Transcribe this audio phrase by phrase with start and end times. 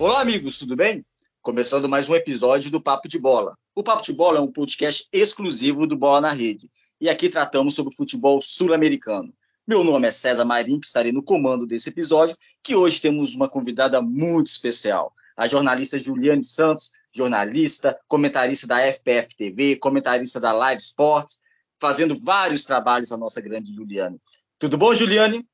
[0.00, 1.04] Olá, amigos, tudo bem?
[1.42, 3.54] Começando mais um episódio do Papo de Bola.
[3.74, 6.70] O Papo de Bola é um podcast exclusivo do Bola na Rede.
[6.98, 9.30] E aqui tratamos sobre o futebol sul-americano.
[9.66, 13.46] Meu nome é César Marim, que estarei no comando desse episódio, que hoje temos uma
[13.46, 20.80] convidada muito especial, a jornalista Juliane Santos, jornalista, comentarista da FPF TV, comentarista da Live
[20.80, 21.40] Sports,
[21.78, 24.18] fazendo vários trabalhos a nossa grande Juliane.
[24.58, 25.46] Tudo bom, Juliane?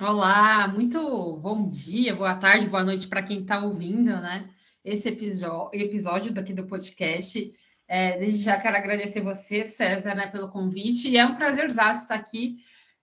[0.00, 4.50] Olá, muito bom dia, boa tarde, boa noite para quem está ouvindo, né?
[4.84, 7.52] Esse episódio daqui do podcast.
[7.86, 11.08] É, desde já quero agradecer você, César, né, pelo convite.
[11.08, 12.56] E é um prazer estar aqui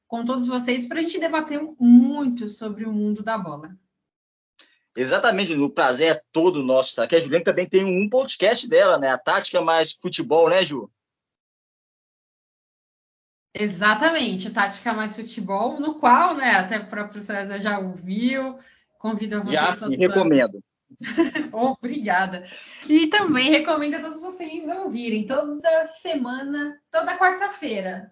[0.05, 3.73] com todos vocês para a gente debater muito sobre o mundo da bola.
[4.95, 6.97] Exatamente, o prazer é todo nosso.
[6.97, 7.07] Tá?
[7.07, 9.07] Que a Juliana também tem um podcast dela, né?
[9.07, 10.91] A Tática Mais Futebol, né, Ju?
[13.53, 18.57] Exatamente, Tática Mais Futebol, no qual, né, até o próprio César já ouviu,
[18.97, 19.55] convido você.
[19.55, 20.63] Já sim, recomendo.
[21.51, 22.45] Obrigada.
[22.87, 28.11] E também recomendo a todos vocês ouvirem toda semana, toda quarta-feira.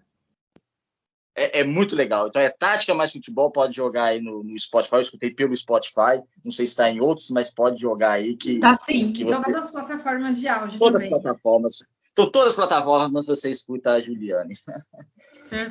[1.34, 2.26] É, é, muito legal.
[2.26, 4.96] Então é Tática Mais Futebol, pode jogar aí no, no, Spotify.
[4.96, 8.36] Eu escutei pelo Spotify, não sei se está em outros, mas pode jogar aí.
[8.36, 9.44] Que, tá sim, que em você...
[9.44, 10.78] todas as plataformas de áudio.
[10.78, 11.16] Todas também.
[11.16, 11.94] as plataformas.
[12.12, 14.54] Então, todas as plataformas você escuta a Juliane.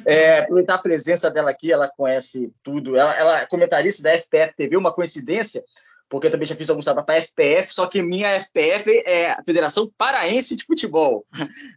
[0.05, 2.97] É, aproveitar a presença dela aqui, ela conhece tudo.
[2.97, 5.63] Ela, ela é comentarista da FPF TV, uma coincidência,
[6.09, 9.31] porque eu também já fiz alguns trabalhos para a FPF, só que minha FPF é
[9.31, 11.25] a Federação Paraense de Futebol.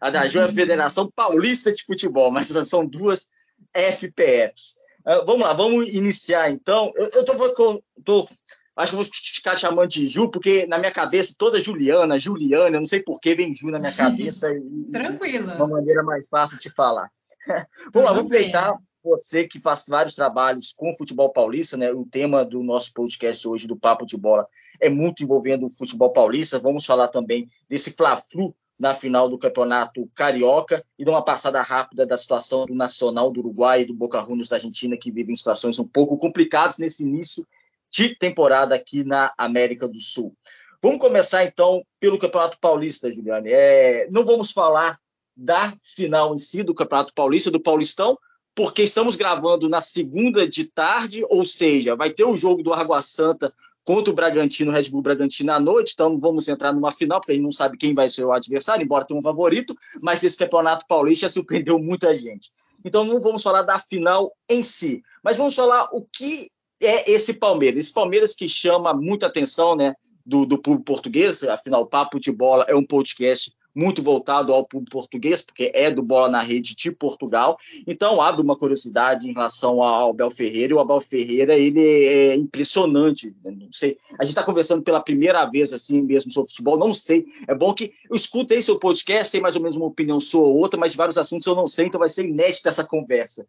[0.01, 0.53] A da Ju é a uhum.
[0.53, 3.29] Federação Paulista de Futebol, mas são duas
[3.75, 4.77] FPFs.
[5.07, 6.93] Uh, vamos lá, vamos iniciar então.
[6.95, 8.29] Eu, tô
[8.75, 12.81] Acho que vou ficar chamando de Ju, porque na minha cabeça toda Juliana, Juliana, eu
[12.81, 14.49] não sei por que vem Ju na minha cabeça.
[14.91, 15.53] Tranquilo.
[15.55, 17.11] uma maneira mais fácil de falar.
[17.93, 21.93] vamos lá, vou aproveitar você que faz vários trabalhos com o futebol paulista, né?
[21.93, 24.47] O tema do nosso podcast hoje, do Papo de Bola,
[24.81, 26.59] é muito envolvendo o futebol paulista.
[26.59, 32.07] Vamos falar também desse Fla-Flu na final do Campeonato Carioca e dar uma passada rápida
[32.07, 35.79] da situação do Nacional do Uruguai e do Boca Juniors da Argentina, que vivem situações
[35.79, 37.47] um pouco complicadas nesse início
[37.93, 40.35] de temporada aqui na América do Sul.
[40.83, 43.51] Vamos começar então pelo Campeonato Paulista, Juliane.
[43.53, 44.99] É, não vamos falar
[45.37, 48.19] da final em si do Campeonato Paulista, do Paulistão,
[48.55, 53.01] porque estamos gravando na segunda de tarde, ou seja, vai ter o jogo do Água
[53.01, 53.53] Santa
[53.85, 57.35] contra o Bragantino, Red Bull Bragantino à noite, então vamos entrar numa final, porque a
[57.35, 60.87] gente não sabe quem vai ser o adversário, embora tenha um favorito, mas esse Campeonato
[60.87, 62.51] Paulista surpreendeu muita gente.
[62.85, 66.51] Então não vamos falar da final em si, mas vamos falar o que
[66.87, 67.81] é esse Palmeiras.
[67.81, 69.95] Esse Palmeiras que chama muita atenção né,
[70.25, 74.93] do, do público português, afinal, Papo de Bola é um podcast muito voltado ao público
[74.93, 77.59] português, porque é do Bola na Rede de Portugal.
[77.87, 80.73] Então, abre uma curiosidade em relação ao Abel Ferreira.
[80.73, 83.35] E o Abel Ferreira, ele é impressionante.
[83.43, 83.51] Né?
[83.51, 87.27] Não sei, a gente está conversando pela primeira vez assim mesmo sobre futebol, não sei.
[87.49, 90.57] É bom que eu escutei seu podcast, sei mais ou menos uma opinião sua ou
[90.57, 93.47] outra, mas de vários assuntos eu não sei, então vai ser inédita essa conversa.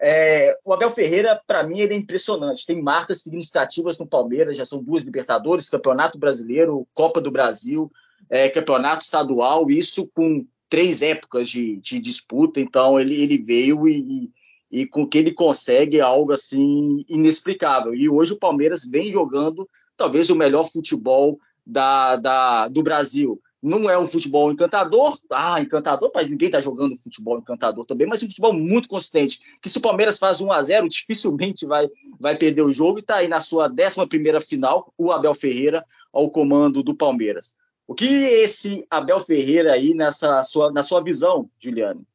[0.00, 2.66] É, o Abel Ferreira, para mim, ele é impressionante.
[2.66, 7.90] Tem marcas significativas no Palmeiras, já são duas Libertadores, Campeonato Brasileiro, Copa do Brasil,
[8.28, 12.60] é, Campeonato Estadual, isso com três épocas de, de disputa.
[12.60, 14.30] Então, ele, ele veio e,
[14.70, 17.94] e, com que ele consegue algo assim inexplicável.
[17.94, 23.88] E hoje o Palmeiras vem jogando talvez o melhor futebol da, da, do Brasil não
[23.88, 28.28] é um futebol encantador, ah, encantador, mas ninguém está jogando futebol encantador também, mas um
[28.28, 31.88] futebol muito consistente, que se o Palmeiras faz 1 a 0 dificilmente vai,
[32.20, 35.82] vai perder o jogo, e está aí na sua 11 final, o Abel Ferreira
[36.12, 37.56] ao comando do Palmeiras.
[37.86, 42.06] O que esse Abel Ferreira aí, nessa sua, na sua visão, Juliane,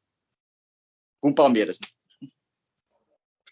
[1.20, 1.80] com o Palmeiras?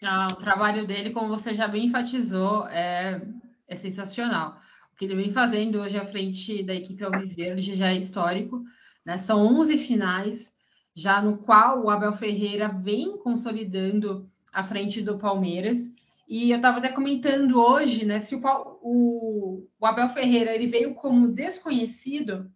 [0.04, 3.20] Ah, o trabalho dele, como você já bem enfatizou, é,
[3.66, 4.56] é sensacional
[4.98, 8.64] que ele vem fazendo hoje à frente da equipe Alviverde já é histórico.
[9.04, 9.16] Né?
[9.16, 10.52] São 11 finais,
[10.92, 15.92] já no qual o Abel Ferreira vem consolidando à frente do Palmeiras.
[16.28, 18.40] E eu estava até comentando hoje, né, se o,
[18.82, 22.50] o, o, Abel Ferreira ele veio como desconhecido,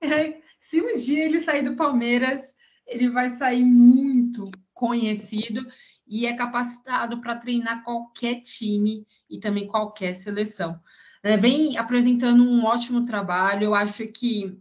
[0.58, 5.64] se um dia ele sair do Palmeiras, ele vai sair muito conhecido
[6.08, 10.80] e é capacitado para treinar qualquer time e também qualquer seleção
[11.22, 13.64] é, vem apresentando um ótimo trabalho.
[13.64, 14.58] Eu acho que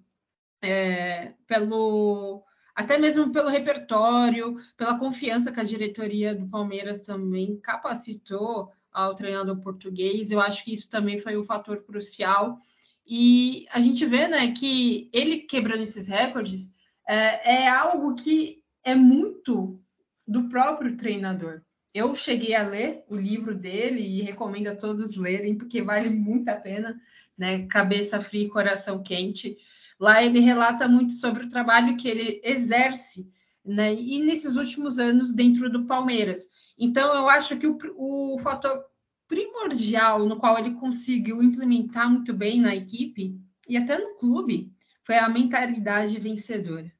[0.61, 2.43] é, pelo
[2.75, 9.57] até mesmo pelo repertório, pela confiança que a diretoria do Palmeiras também capacitou ao treinador
[9.59, 12.59] português, eu acho que isso também foi um fator crucial.
[13.05, 16.73] E a gente vê né, que ele quebrando esses recordes
[17.07, 19.81] é, é algo que é muito
[20.27, 21.61] do próprio treinador.
[21.93, 26.47] Eu cheguei a ler o livro dele e recomendo a todos lerem, porque vale muito
[26.49, 26.99] a pena,
[27.37, 27.65] né?
[27.67, 29.57] Cabeça fria e coração quente.
[29.99, 33.29] Lá ele relata muito sobre o trabalho que ele exerce,
[33.63, 33.93] né?
[33.93, 36.47] E nesses últimos anos dentro do Palmeiras.
[36.77, 38.85] Então, eu acho que o, o fator
[39.27, 44.73] primordial no qual ele conseguiu implementar muito bem na equipe e até no clube
[45.03, 46.91] foi a mentalidade vencedora.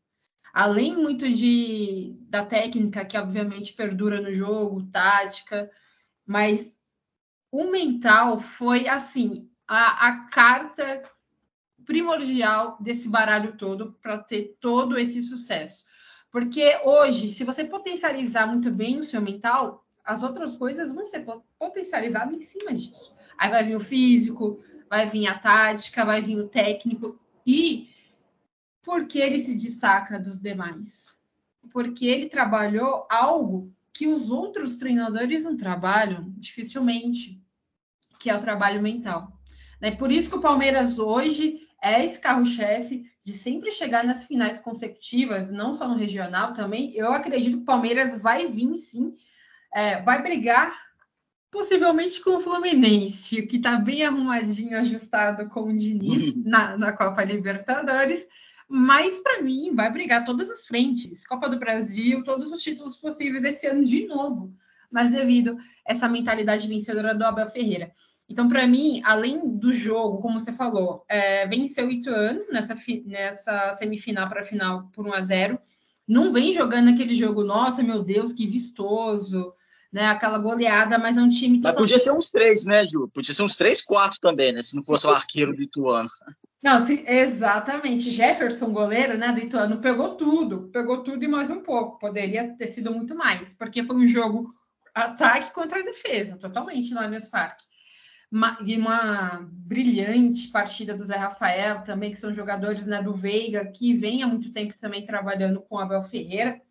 [0.53, 5.69] Além muito de da técnica que obviamente perdura no jogo, tática,
[6.25, 6.77] mas
[7.51, 11.03] o mental foi assim a, a carta
[11.86, 15.83] primordial desse baralho todo para ter todo esse sucesso.
[16.31, 21.25] Porque hoje, se você potencializar muito bem o seu mental, as outras coisas vão ser
[21.59, 23.13] potencializadas em cima disso.
[23.38, 24.59] Aí vai vir o físico,
[24.89, 27.19] vai vir a tática, vai vir o técnico.
[27.45, 27.89] E
[28.81, 31.15] por que ele se destaca dos demais?
[31.71, 37.41] Porque ele trabalhou algo que os outros treinadores não trabalham, dificilmente,
[38.19, 39.39] que é o trabalho mental.
[39.79, 44.59] É por isso que o Palmeiras hoje é esse carro-chefe de sempre chegar nas finais
[44.59, 46.93] consecutivas, não só no regional também.
[46.95, 49.15] Eu acredito que o Palmeiras vai vir sim
[49.73, 50.75] é, vai brigar
[51.49, 56.43] possivelmente com o Fluminense, que está bem arrumadinho, ajustado com o Diniz uhum.
[56.45, 58.25] na, na Copa Libertadores.
[58.73, 61.27] Mas, para mim, vai brigar todas as frentes.
[61.27, 64.56] Copa do Brasil, todos os títulos possíveis esse ano de novo.
[64.89, 67.91] Mas devido a essa mentalidade vencedora do Abel Ferreira.
[68.29, 72.73] Então, para mim, além do jogo, como você falou, é, venceu o Ituano nessa,
[73.06, 75.59] nessa semifinal para final por 1 a 0
[76.07, 79.53] Não vem jogando aquele jogo, nossa, meu Deus, que vistoso,
[79.91, 80.06] né?
[80.06, 81.63] Aquela goleada, mas é um time que.
[81.63, 83.09] Mas podia ser uns três, né, Ju?
[83.13, 84.62] Podia ser uns três, quatro também, né?
[84.62, 86.09] Se não fosse o arqueiro do Ituano.
[86.61, 88.11] Não, sim, exatamente.
[88.11, 91.97] Jefferson, goleiro, né, do Ituano, pegou tudo, pegou tudo e mais um pouco.
[91.97, 94.53] Poderia ter sido muito mais, porque foi um jogo
[94.93, 97.65] ataque contra defesa, totalmente no Allianz Parque.
[98.31, 103.65] Uma, e uma brilhante partida do Zé Rafael também, que são jogadores né, do Veiga,
[103.65, 106.61] que vem há muito tempo também trabalhando com Abel Ferreira.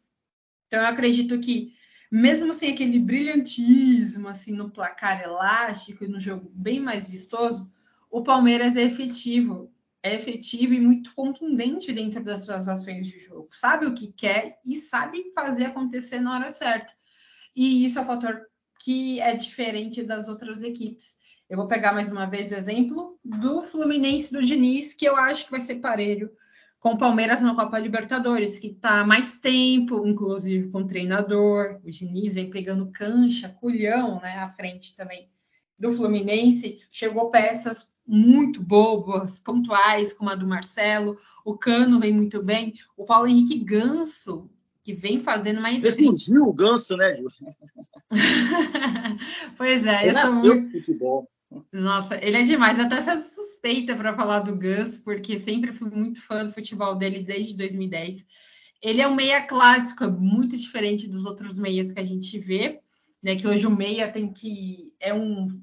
[0.68, 1.74] Então, eu acredito que
[2.10, 7.70] mesmo sem aquele brilhantismo assim no placar elástico e no jogo bem mais vistoso,
[8.10, 9.69] o Palmeiras é efetivo,
[10.02, 13.48] é efetivo e muito contundente dentro das suas ações de jogo.
[13.52, 16.92] Sabe o que quer e sabe fazer acontecer na hora certa.
[17.54, 18.40] E isso é um fator
[18.82, 21.18] que é diferente das outras equipes.
[21.48, 25.44] Eu vou pegar mais uma vez o exemplo do Fluminense do Diniz, que eu acho
[25.44, 26.30] que vai ser parelho
[26.78, 31.78] com o Palmeiras na Copa Libertadores, que está mais tempo, inclusive com o treinador.
[31.84, 35.28] O Diniz vem pegando cancha, culhão, né, à frente também
[35.78, 36.80] do Fluminense.
[36.90, 41.16] Chegou peças muito boas, pontuais, como a do Marcelo.
[41.44, 42.74] O Cano vem muito bem.
[42.96, 44.50] O Paulo Henrique Ganso,
[44.82, 45.80] que vem fazendo mais.
[45.80, 47.16] Decidiu o Ganso, né,
[49.56, 50.72] pois é, Ele eu sou muito...
[50.72, 51.30] futebol.
[51.72, 52.80] Nossa, ele é demais.
[52.80, 57.22] Até sou suspeita para falar do Gus, porque sempre fui muito fã do futebol dele
[57.22, 58.26] desde 2010.
[58.82, 62.80] Ele é um meia clássico, muito diferente dos outros meias que a gente vê,
[63.22, 63.36] né?
[63.36, 65.60] Que hoje o meia tem que é um,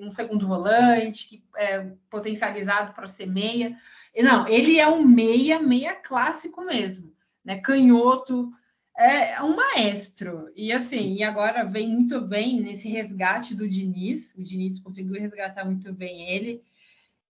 [0.00, 3.76] um segundo volante, que é potencializado para ser meia.
[4.16, 7.60] Não, ele é um meia, meia clássico mesmo, né?
[7.60, 8.50] Canhoto,
[8.96, 10.50] é um maestro.
[10.56, 14.34] E assim, e agora vem muito bem nesse resgate do Diniz.
[14.36, 16.62] O Diniz conseguiu resgatar muito bem ele.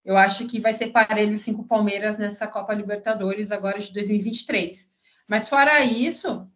[0.05, 4.91] Eu acho que vai ser parelho cinco Palmeiras nessa Copa Libertadores agora de 2023.
[5.29, 6.49] Mas fora isso,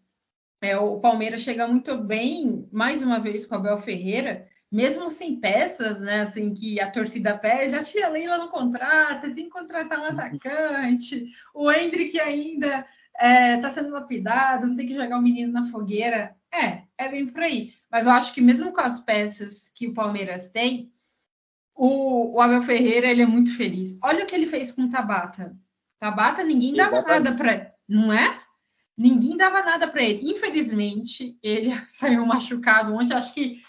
[0.62, 5.37] é, o Palmeiras chega muito bem, mais uma vez com o Abel Ferreira, mesmo sem
[5.37, 6.23] peças, né?
[6.23, 11.26] Assim, que a torcida pede, já tinha Leila no contrato, tem que contratar um atacante,
[11.55, 12.87] o Hendrick ainda
[13.21, 16.35] é, tá sendo lapidado, não tem que jogar o menino na fogueira.
[16.50, 17.75] É, é bem por aí.
[17.91, 20.91] Mas eu acho que mesmo com as peças que o Palmeiras tem,
[21.75, 23.99] o, o Abel Ferreira ele é muito feliz.
[24.02, 25.55] Olha o que ele fez com o Tabata.
[25.99, 27.25] Tabata, ninguém dava Exatamente.
[27.25, 28.41] nada para não é?
[28.97, 30.31] Ninguém dava nada para ele.
[30.31, 33.63] Infelizmente, ele saiu machucado ontem, acho que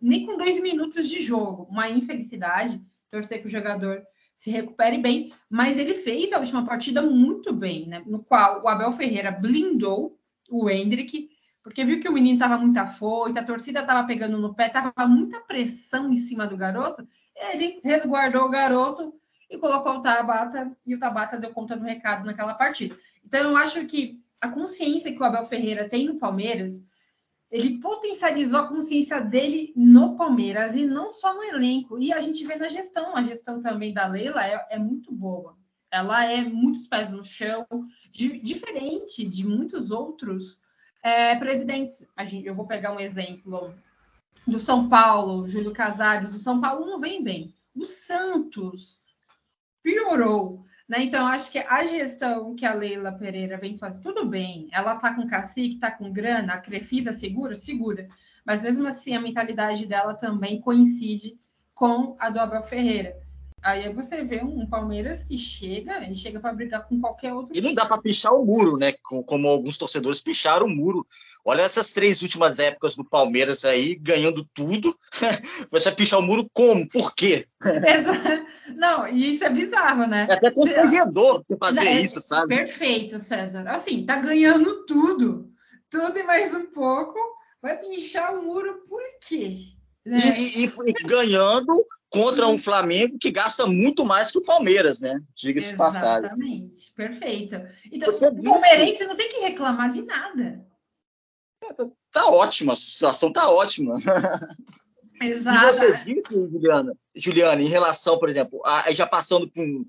[0.00, 1.66] nem com dois minutos de jogo.
[1.70, 2.80] Uma infelicidade.
[3.10, 4.02] Torcer que o jogador
[4.34, 8.02] se recupere bem, mas ele fez a última partida muito bem, né?
[8.06, 10.18] No qual o Abel Ferreira blindou
[10.50, 11.30] o Hendrick,
[11.62, 15.06] porque viu que o menino estava muito afoito, a torcida estava pegando no pé, estava
[15.06, 19.14] muita pressão em cima do garoto, ele resguardou o garoto
[19.48, 22.96] e colocou o Tabata, e o Tabata deu conta do recado naquela partida.
[23.24, 26.84] Então, eu acho que a consciência que o Abel Ferreira tem no Palmeiras
[27.52, 31.98] ele potencializou a consciência dele no Palmeiras e não só no elenco.
[31.98, 35.54] E a gente vê na gestão, a gestão também da Leila é, é muito boa.
[35.90, 37.66] Ela é muitos pés no chão,
[38.10, 40.58] de, diferente de muitos outros
[41.02, 42.06] é, presidentes.
[42.24, 43.74] Gente, eu vou pegar um exemplo
[44.46, 47.54] do São Paulo, Júlio Casares, o São Paulo não vem bem.
[47.74, 48.98] O Santos
[49.82, 50.64] piorou.
[50.92, 51.04] Né?
[51.04, 55.14] Então, acho que a gestão que a Leila Pereira vem fazendo, tudo bem, ela está
[55.14, 58.06] com cacique, está com grana, a Crefisa segura, segura.
[58.44, 61.40] Mas mesmo assim, a mentalidade dela também coincide
[61.72, 63.21] com a do Abel Ferreira.
[63.62, 67.56] Aí você vê um Palmeiras que chega e chega para brigar com qualquer outro.
[67.56, 68.92] E não dá para pichar o muro, né?
[69.02, 71.06] Como alguns torcedores picharam o muro.
[71.44, 74.98] Olha essas três últimas épocas do Palmeiras aí, ganhando tudo.
[75.70, 76.88] Você vai pichar o muro como?
[76.88, 77.46] Por quê?
[78.74, 80.26] Não, e isso é bizarro, né?
[80.28, 82.56] É até constrangedor você fazer é, isso, sabe?
[82.56, 83.68] Perfeito, César.
[83.68, 85.50] Assim, tá ganhando tudo.
[85.88, 87.18] Tudo e mais um pouco.
[87.60, 89.58] Vai pichar o muro por quê?
[90.04, 90.18] Né?
[90.18, 91.72] E, e, e ganhando
[92.12, 95.18] contra um Flamengo que gasta muito mais que o Palmeiras, né?
[95.34, 96.26] Diga-se de passagem.
[96.26, 97.56] Exatamente, perfeito.
[97.90, 100.62] Então, Você o palmeirense não tem que reclamar de nada.
[101.64, 103.96] É, tá, tá ótima, a situação tá ótima.
[105.22, 105.58] Exato.
[105.58, 109.84] E você disse, Juliana, Juliana, em relação, por exemplo, a, já passando para um,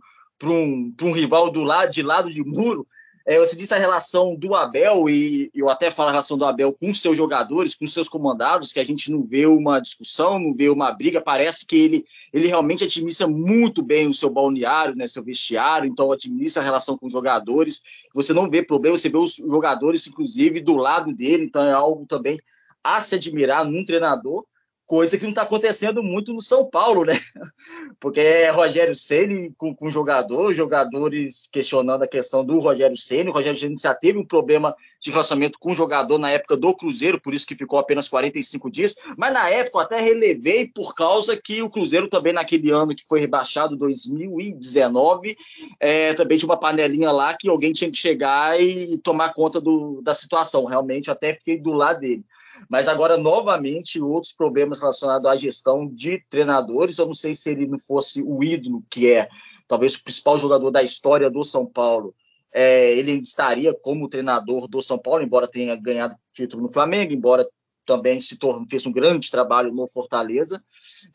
[0.46, 2.88] um, um rival do lado, de lado de muro,
[3.26, 6.74] é, você disse a relação do Abel, e eu até falo a relação do Abel
[6.74, 10.68] com seus jogadores, com seus comandados, que a gente não vê uma discussão, não vê
[10.68, 15.24] uma briga, parece que ele, ele realmente administra muito bem o seu balneário, né, seu
[15.24, 17.82] vestiário, então administra a relação com os jogadores,
[18.14, 22.06] você não vê problema, você vê os jogadores, inclusive, do lado dele, então é algo
[22.06, 22.38] também
[22.84, 24.46] a se admirar num treinador,
[24.86, 27.20] coisa que não está acontecendo muito no São Paulo, né?
[28.00, 33.30] Porque é Rogério Ceni com, com jogador, jogadores questionando a questão do Rogério Ceni.
[33.30, 36.76] O Rogério Ceni já teve um problema de relacionamento com o jogador na época do
[36.76, 38.96] Cruzeiro, por isso que ficou apenas 45 dias.
[39.18, 43.06] Mas na época eu até relevei por causa que o Cruzeiro também naquele ano que
[43.06, 45.36] foi rebaixado, 2019,
[45.80, 50.02] é, também tinha uma panelinha lá que alguém tinha que chegar e tomar conta do,
[50.02, 50.66] da situação.
[50.66, 52.24] Realmente eu até fiquei do lado dele.
[52.70, 56.98] Mas agora, novamente, outros problemas relacionados à gestão de treinadores.
[56.98, 59.28] Eu não sei se ele não fosse o ídolo, que é
[59.68, 62.16] talvez o principal jogador da história do São Paulo.
[62.52, 67.48] É, ele estaria como treinador do São Paulo, embora tenha ganhado título no Flamengo, embora
[67.86, 70.64] também se tornou, fez um grande trabalho no Fortaleza,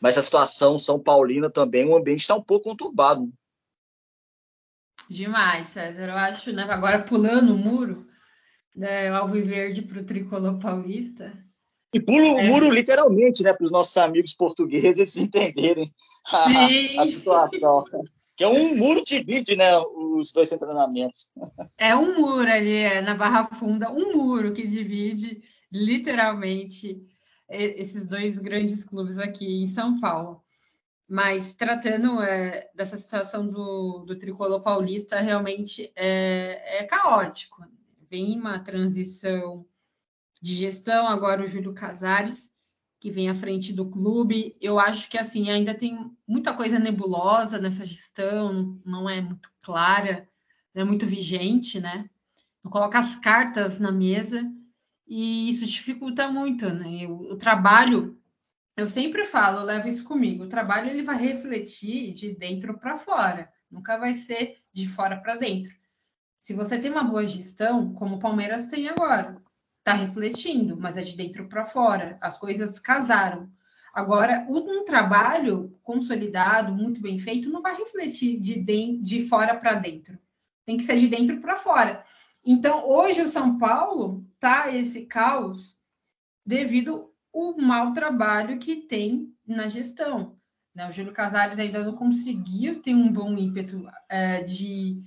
[0.00, 3.32] mas a situação São Paulina também, o ambiente está um pouco conturbado.
[5.08, 6.08] Demais, César.
[6.08, 8.06] Eu acho, né, agora pulando o muro,
[8.74, 11.32] né, Alviverde para o tricolor paulista.
[11.92, 12.46] E pula o é.
[12.46, 15.92] muro literalmente, né, para os nossos amigos portugueses entenderem
[16.26, 17.84] a, a, situação.
[18.36, 21.30] Que é um muro divide, né, os dois treinamentos.
[21.76, 27.02] É um muro ali, é, na Barra Funda, um muro que divide literalmente
[27.48, 30.42] esses dois grandes clubes aqui em São Paulo.
[31.08, 37.64] Mas tratando é, dessa situação do, do tricolor paulista, realmente é, é caótico
[38.10, 39.66] vem uma transição
[40.40, 42.50] de gestão, agora o Júlio Casares,
[43.00, 44.56] que vem à frente do clube.
[44.60, 50.28] Eu acho que assim ainda tem muita coisa nebulosa nessa gestão, não é muito clara,
[50.74, 52.08] não é muito vigente, né?
[52.62, 54.50] Não coloca as cartas na mesa
[55.06, 57.06] e isso dificulta muito, né?
[57.06, 58.20] O, o trabalho,
[58.76, 60.44] eu sempre falo, eu levo isso comigo.
[60.44, 65.36] O trabalho ele vai refletir de dentro para fora, nunca vai ser de fora para
[65.36, 65.77] dentro.
[66.38, 69.42] Se você tem uma boa gestão, como o Palmeiras tem agora,
[69.78, 72.16] está refletindo, mas é de dentro para fora.
[72.20, 73.50] As coisas casaram.
[73.92, 79.74] Agora, um trabalho consolidado, muito bem feito, não vai refletir de, de, de fora para
[79.74, 80.18] dentro.
[80.64, 82.04] Tem que ser de dentro para fora.
[82.44, 85.76] Então, hoje o São Paulo tá esse caos
[86.44, 90.38] devido ao mau trabalho que tem na gestão.
[90.74, 90.88] Né?
[90.88, 95.02] O Júlio Casares ainda não conseguiu ter um bom ímpeto é, de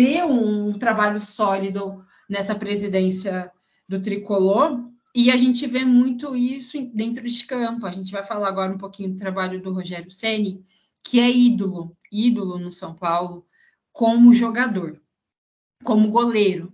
[0.00, 3.52] ter um trabalho sólido nessa presidência
[3.86, 4.88] do tricolor.
[5.14, 7.84] E a gente vê muito isso dentro de campo.
[7.84, 10.64] A gente vai falar agora um pouquinho do trabalho do Rogério Ceni,
[11.04, 13.46] que é ídolo, ídolo no São Paulo,
[13.92, 14.98] como jogador,
[15.84, 16.72] como goleiro.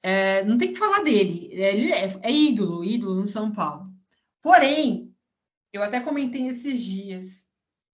[0.00, 3.90] É, não tem que falar dele, ele é, é ídolo, ídolo no São Paulo.
[4.40, 5.12] Porém,
[5.72, 7.48] eu até comentei esses dias,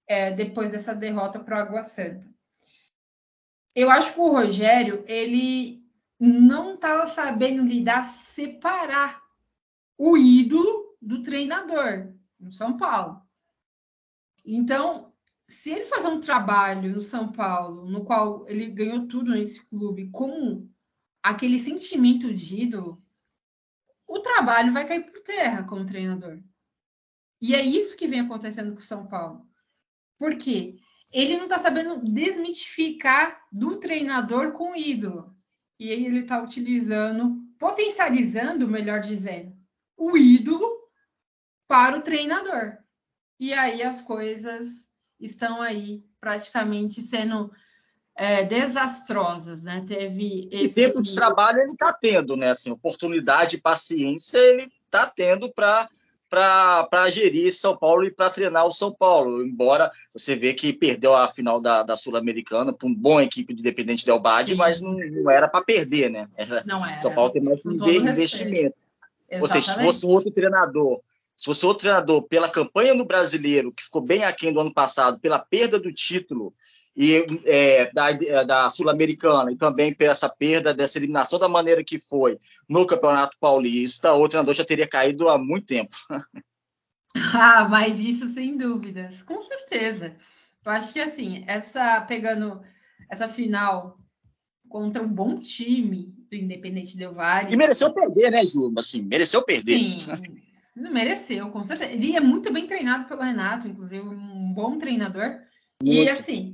[0.06, 2.31] é, depois dessa derrota para o Água Santa.
[3.74, 5.82] Eu acho que o Rogério, ele
[6.18, 9.22] não estava sabendo lidar, separar
[9.96, 13.22] o ídolo do treinador no São Paulo.
[14.44, 15.12] Então,
[15.46, 20.10] se ele fazer um trabalho no São Paulo, no qual ele ganhou tudo nesse clube,
[20.10, 20.68] com
[21.22, 23.02] aquele sentimento de ídolo,
[24.06, 26.42] o trabalho vai cair por terra como treinador.
[27.40, 29.46] E é isso que vem acontecendo com o São Paulo.
[30.18, 30.78] Por quê?
[31.12, 35.34] Ele não está sabendo desmitificar do treinador com o ídolo.
[35.78, 39.54] E aí ele está utilizando, potencializando, melhor dizendo,
[39.96, 40.88] o ídolo
[41.68, 42.78] para o treinador.
[43.38, 44.88] E aí as coisas
[45.20, 47.52] estão aí praticamente sendo
[48.14, 49.84] é, desastrosas, né?
[49.86, 50.64] Teve esse...
[50.64, 52.50] E tempo de trabalho ele está tendo, né?
[52.50, 55.88] Assim, oportunidade e paciência ele está tendo para
[56.32, 59.44] para gerir São Paulo e para treinar o São Paulo.
[59.44, 63.60] Embora você vê que perdeu a final da, da Sul-Americana para uma boa equipe de
[63.60, 66.26] Independente Del Bade, mas não, não era para perder, né?
[66.34, 66.98] Era, não era.
[67.00, 68.74] São Paulo tem mais investimento.
[69.38, 71.00] Ou seja, se fosse outro treinador,
[71.36, 75.20] se fosse outro treinador pela campanha no brasileiro, que ficou bem aquém do ano passado,
[75.20, 76.54] pela perda do título
[76.96, 78.12] e é, da,
[78.44, 83.36] da Sul-Americana e também por essa perda dessa eliminação da maneira que foi no Campeonato
[83.40, 85.96] Paulista, o treinador já teria caído há muito tempo.
[87.14, 90.16] Ah, mas isso sem dúvidas, com certeza.
[90.64, 92.62] Eu acho que assim, essa pegando
[93.10, 93.98] essa final
[94.66, 97.52] contra um bom time do Independente Del Valle.
[97.52, 98.72] E mereceu perder, né, Ju?
[98.78, 99.78] Assim, mereceu perder.
[99.78, 99.96] Sim,
[100.74, 101.92] mereceu, com certeza.
[101.92, 105.38] Ele é muito bem treinado pelo Renato, inclusive um bom treinador.
[105.82, 106.06] Muito.
[106.06, 106.51] E assim,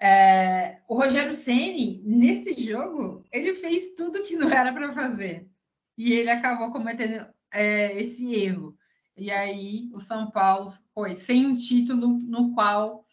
[0.00, 5.48] é, o Rogério Ceni nesse jogo ele fez tudo que não era para fazer
[5.96, 8.76] e ele acabou cometendo é, esse erro.
[9.16, 13.04] E aí o São Paulo foi sem um título no qual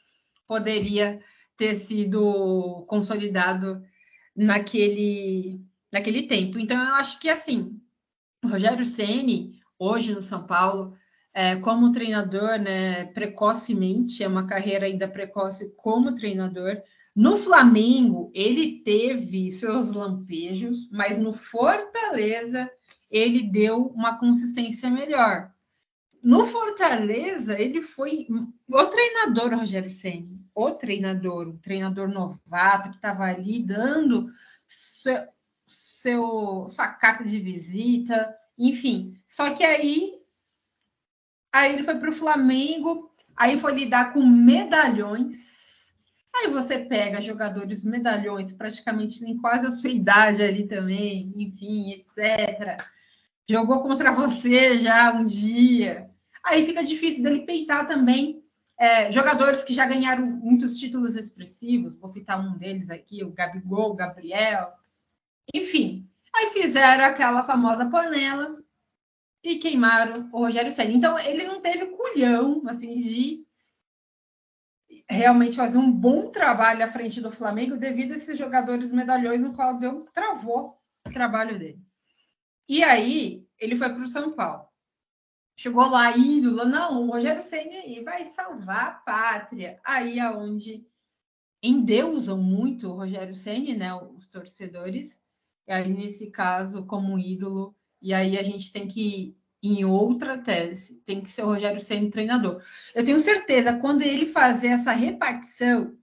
[0.48, 1.20] poderia
[1.58, 3.82] ter sido consolidado
[4.36, 5.60] naquele,
[5.92, 6.60] naquele tempo.
[6.60, 7.82] Então eu acho que assim,
[8.44, 10.96] o Rogério Ceni hoje no São Paulo
[11.38, 16.82] é, como treinador, né, precocemente, é uma carreira ainda precoce como treinador.
[17.14, 22.72] No Flamengo, ele teve seus lampejos, mas no Fortaleza,
[23.12, 25.52] ele deu uma consistência melhor.
[26.24, 28.28] No Fortaleza, ele foi
[28.70, 34.28] o treinador, Rogério Senni, o treinador, o treinador novato que estava ali dando
[34.70, 35.22] seu,
[35.66, 39.16] seu, sua carta de visita, enfim.
[39.28, 40.15] Só que aí
[41.56, 45.90] Aí ele foi para o Flamengo, aí foi lidar com medalhões.
[46.36, 52.76] Aí você pega jogadores medalhões, praticamente nem quase a sua idade ali também, enfim, etc.
[53.50, 56.12] Jogou contra você já um dia.
[56.44, 58.44] Aí fica difícil dele peitar também
[58.78, 61.96] é, jogadores que já ganharam muitos títulos expressivos.
[61.96, 64.72] Vou citar um deles aqui, o Gabigol, o Gabriel.
[65.54, 68.62] Enfim, aí fizeram aquela famosa panela
[69.46, 70.92] e queimaram o Rogério Senna.
[70.92, 73.46] Então, ele não teve culhão, assim, de
[75.08, 79.54] realmente fazer um bom trabalho à frente do Flamengo devido a esses jogadores medalhões no
[79.54, 81.80] qual deu, travou o trabalho dele.
[82.68, 84.68] E aí, ele foi para o São Paulo.
[85.56, 89.80] Chegou lá, ídolo, não, o Rogério Senna vai salvar a pátria.
[89.86, 90.86] Aí aonde
[91.62, 95.22] endeusam muito o Rogério Senna, né, os torcedores.
[95.68, 101.02] E aí, nesse caso, como ídolo, e aí a gente tem que em outra tese,
[101.08, 102.62] tem que ser o Rogério sendo treinador.
[102.94, 105.98] Eu tenho certeza, quando ele fazer essa repartição,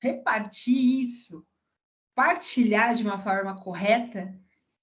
[0.00, 1.46] repartir isso,
[2.14, 4.34] partilhar de uma forma correta,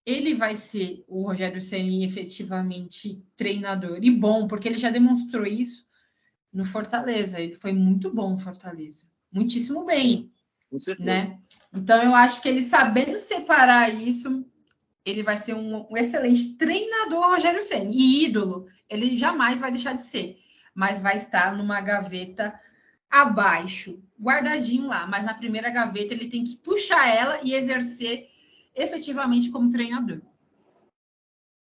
[0.06, 3.98] ele vai ser o Rogério Ceni efetivamente treinador.
[4.04, 5.84] E bom, porque ele já demonstrou isso
[6.54, 7.40] no Fortaleza.
[7.40, 9.08] Ele foi muito bom no Fortaleza.
[9.32, 9.98] Muitíssimo bem.
[9.98, 10.32] Sim,
[10.70, 11.08] com certeza.
[11.08, 11.40] Né?
[11.74, 14.46] Então eu acho que ele sabendo separar isso,
[15.06, 17.90] ele vai ser um, um excelente treinador, Rogério Senna.
[17.92, 20.38] E ídolo, ele jamais vai deixar de ser,
[20.74, 22.60] mas vai estar numa gaveta
[23.10, 25.08] abaixo, guardadinho lá.
[25.08, 28.30] Mas na primeira gaveta ele tem que puxar ela e exercer
[28.76, 30.22] efetivamente como treinador.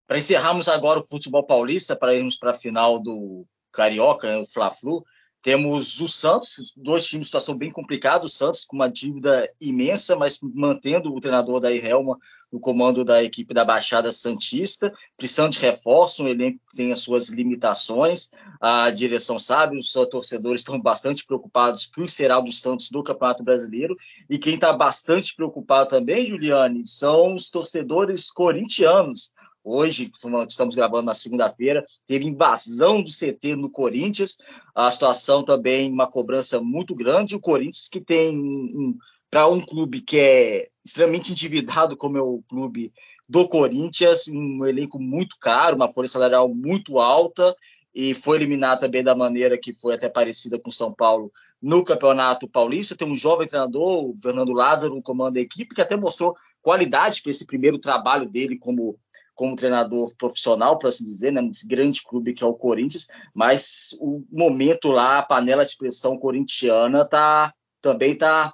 [0.06, 5.04] Para encerrarmos agora o futebol paulista, para irmos para a final do Carioca, o Fla-Flu,
[5.42, 8.26] temos o Santos, dois times em situação bem complicada.
[8.26, 12.18] O Santos com uma dívida imensa, mas mantendo o treinador da Helma
[12.52, 17.00] no comando da equipe da Baixada Santista, precisando de reforço, um elenco que tem as
[17.00, 18.30] suas limitações.
[18.60, 23.02] A direção sabe, os torcedores estão bastante preocupados com o que será do Santos do
[23.02, 23.96] Campeonato Brasileiro.
[24.28, 29.32] E quem está bastante preocupado também, Juliane, são os torcedores corintianos.
[29.72, 30.10] Hoje,
[30.48, 34.36] estamos gravando na segunda-feira, teve invasão do CT no Corinthians,
[34.74, 37.36] a situação também, uma cobrança muito grande.
[37.36, 38.98] O Corinthians, que tem um,
[39.30, 42.92] para um clube que é extremamente endividado, como é o clube
[43.28, 47.54] do Corinthians, um elenco muito caro, uma folha salarial muito alta,
[47.94, 51.30] e foi eliminado também da maneira que foi até parecida com São Paulo
[51.62, 52.96] no Campeonato Paulista.
[52.96, 57.22] Tem um jovem treinador, o Fernando Lázaro, no comando da equipe, que até mostrou qualidade
[57.22, 58.98] para esse primeiro trabalho dele como
[59.40, 63.96] como treinador profissional, por assim dizer, né, nesse grande clube que é o Corinthians, mas
[63.98, 67.50] o momento lá, a panela de pressão corintiana tá,
[67.80, 68.52] também está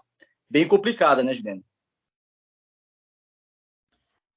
[0.49, 1.61] bem complicada, né, Juliana?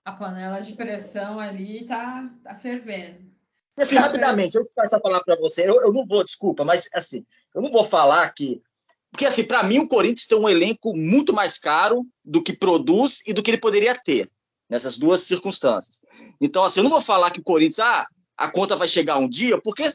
[0.04, 3.30] A panela de pressão ali tá, tá fervendo.
[3.78, 5.70] Assim, rapidamente, eu vou passar a palavra para você.
[5.70, 8.60] Eu, eu, não vou, desculpa, mas assim, eu não vou falar que.
[9.12, 13.22] Porque, assim, para mim, o Corinthians tem um elenco muito mais caro do que produz
[13.28, 14.28] e do que ele poderia ter
[14.70, 16.02] nessas duas circunstâncias.
[16.40, 19.28] Então, assim, eu não vou falar que o Corinthians, ah, a conta vai chegar um
[19.28, 19.90] dia, porque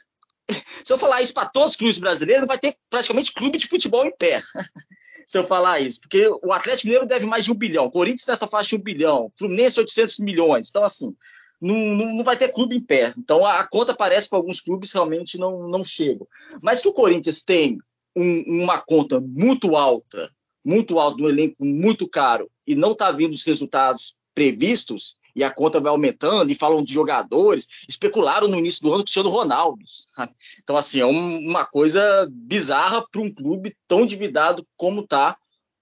[0.85, 4.05] se eu falar isso para todos os clubes brasileiros, vai ter praticamente clube de futebol
[4.05, 4.43] em pé.
[5.27, 8.47] se eu falar isso, porque o Atlético Mineiro deve mais de um bilhão, Corinthians nessa
[8.47, 10.69] faixa de um bilhão, Fluminense 800 milhões.
[10.69, 11.15] Então, assim,
[11.61, 13.13] não, não, não vai ter clube em pé.
[13.17, 16.27] Então, a, a conta parece que alguns clubes realmente não, não chegam.
[16.61, 17.79] Mas que o Corinthians tem
[18.17, 20.31] um, uma conta muito alta,
[20.65, 25.51] muito alta, um elenco muito caro, e não está vindo os resultados previstos, e a
[25.51, 29.31] conta vai aumentando, e falam de jogadores, especularam no início do ano com o Cristiano
[29.31, 29.85] Ronaldo.
[29.87, 30.33] Sabe?
[30.63, 35.37] Então, assim, é um, uma coisa bizarra para um clube tão endividado como está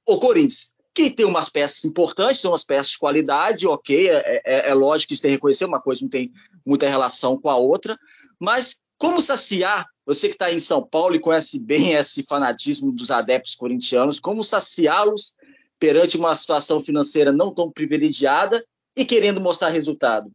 [0.07, 0.75] o Corinthians.
[0.95, 5.09] Que tem umas peças importantes, são umas peças de qualidade, ok, é, é, é lógico
[5.09, 6.31] que isso tem que reconhecer, uma coisa não tem
[6.67, 7.99] muita relação com a outra,
[8.39, 13.11] mas como saciar, você que está em São Paulo e conhece bem esse fanatismo dos
[13.11, 15.35] adeptos corintianos, como saciá-los
[15.83, 18.65] perante uma situação financeira não tão privilegiada
[18.97, 20.31] e querendo mostrar resultado.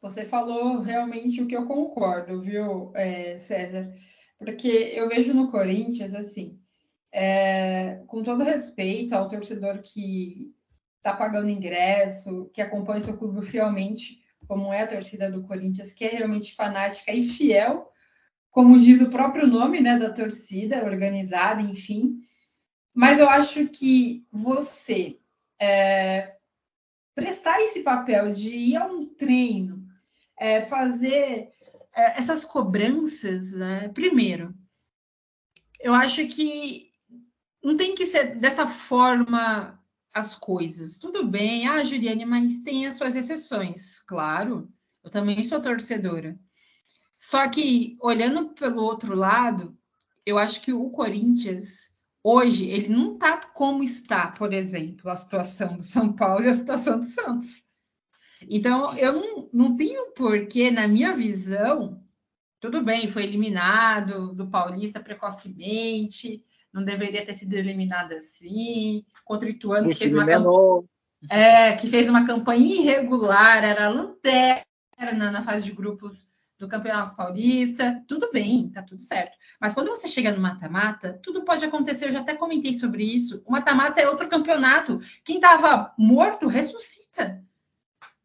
[0.00, 3.92] Você falou realmente o que eu concordo, viu, é, César?
[4.38, 6.60] Porque eu vejo no Corinthians, assim,
[7.12, 10.54] é, com todo respeito ao torcedor que
[10.98, 15.92] está pagando ingresso, que acompanha o seu clube fielmente, como é a torcida do Corinthians,
[15.92, 17.90] que é realmente fanática e fiel,
[18.52, 22.20] como diz o próprio nome né, da torcida, organizada, enfim.
[23.00, 25.18] Mas eu acho que você
[25.58, 26.36] é,
[27.14, 29.88] prestar esse papel de ir a um treino,
[30.38, 31.50] é, fazer
[31.94, 33.88] é, essas cobranças, né?
[33.88, 34.54] primeiro,
[35.80, 36.92] eu acho que
[37.64, 39.82] não tem que ser dessa forma
[40.12, 40.98] as coisas.
[40.98, 43.98] Tudo bem, ah, Juliane, mas tem as suas exceções.
[44.00, 44.70] Claro,
[45.02, 46.38] eu também sou torcedora.
[47.16, 49.74] Só que, olhando pelo outro lado,
[50.26, 51.89] eu acho que o Corinthians
[52.22, 56.54] Hoje, ele não está como está, por exemplo, a situação do São Paulo e a
[56.54, 57.64] situação do Santos.
[58.48, 62.02] Então, eu não, não tenho porquê, na minha visão,
[62.58, 69.50] tudo bem, foi eliminado do Paulista precocemente, não deveria ter sido eliminado assim, contra o
[69.50, 70.84] Ituano, que fez, uma
[71.30, 76.28] é, que fez uma campanha irregular, era lanterna na fase de grupos
[76.60, 79.34] do Campeonato Paulista, tudo bem, tá tudo certo.
[79.58, 82.06] Mas quando você chega no mata-mata, tudo pode acontecer.
[82.06, 83.42] Eu já até comentei sobre isso.
[83.46, 84.98] O mata-mata é outro campeonato.
[85.24, 87.42] Quem estava morto ressuscita.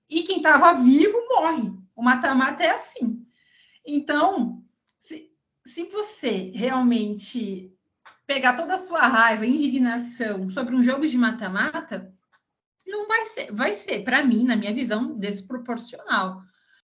[0.10, 1.72] E quem estava vivo morre.
[1.96, 3.26] O mata-mata é assim.
[3.86, 4.62] Então,
[5.00, 5.32] se,
[5.66, 7.74] se você realmente
[8.28, 12.14] pegar toda a sua raiva, indignação sobre um jogo de mata-mata,
[12.86, 16.44] não vai ser, vai ser, para mim, na minha visão, desproporcional.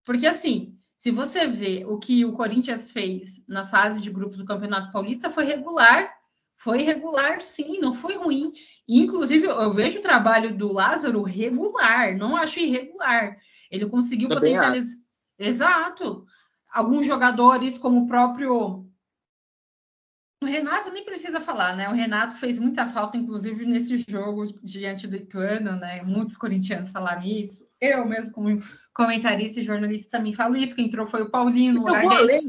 [0.04, 4.44] Porque assim, se você vê o que o Corinthians fez na fase de grupos do
[4.44, 6.08] Campeonato Paulista, foi regular.
[6.56, 8.52] Foi regular, sim, não foi ruim.
[8.86, 13.36] inclusive, eu vejo o trabalho do Lázaro regular, não acho irregular.
[13.68, 14.94] Ele conseguiu Também potencializar.
[14.94, 15.48] Acho.
[15.50, 16.24] Exato.
[16.72, 18.88] Alguns jogadores, como o próprio.
[20.40, 21.88] O Renato nem precisa falar, né?
[21.88, 26.00] O Renato fez muita falta, inclusive, nesse jogo diante do Ituano, né?
[26.02, 27.66] Muitos corintianos falaram isso.
[27.82, 28.62] Eu mesmo, como
[28.94, 32.40] comentarista e jornalista também falo isso, quem entrou foi o Paulinho Eu vou além,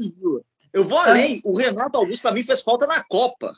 [0.72, 1.40] Eu vou além.
[1.44, 3.52] O Renato Augusto, para mim, fez falta na Copa.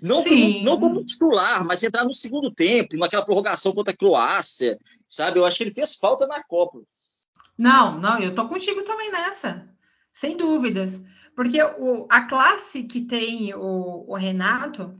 [0.00, 4.78] Não, como, não como titular, mas entrar no segundo tempo, naquela prorrogação contra a Croácia,
[5.08, 5.40] sabe?
[5.40, 6.78] Eu acho que ele fez falta na Copa.
[7.58, 9.68] Não, não, eu tô contigo também nessa,
[10.12, 11.02] sem dúvidas.
[11.34, 14.96] Porque o, a classe que tem o, o Renato,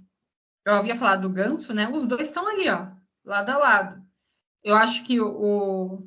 [0.67, 1.89] eu havia falado do Ganso, né?
[1.89, 2.89] Os dois estão ali, ó,
[3.25, 4.00] lado a lado.
[4.63, 6.07] Eu acho que o,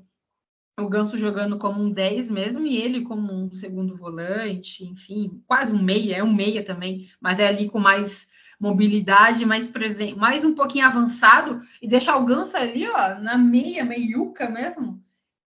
[0.79, 5.71] o Ganso jogando como um 10 mesmo e ele como um segundo volante, enfim, quase
[5.71, 8.27] um meia, é um meia também, mas é ali com mais
[8.59, 13.83] mobilidade, mais presente, mais um pouquinho avançado e deixar o Ganso ali, ó, na meia,
[13.83, 15.03] meiuca mesmo.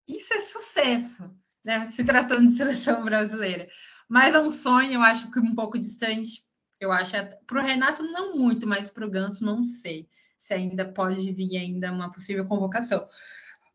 [0.06, 1.30] Isso é sucesso,
[1.64, 1.84] né?
[1.84, 3.68] Se tratando de seleção brasileira.
[4.08, 6.44] Mas é um sonho, eu acho que um pouco distante.
[6.78, 7.12] Eu acho
[7.46, 10.08] para o Renato não muito, mas para o Ganso não sei
[10.40, 13.06] se ainda pode vir ainda uma possível convocação.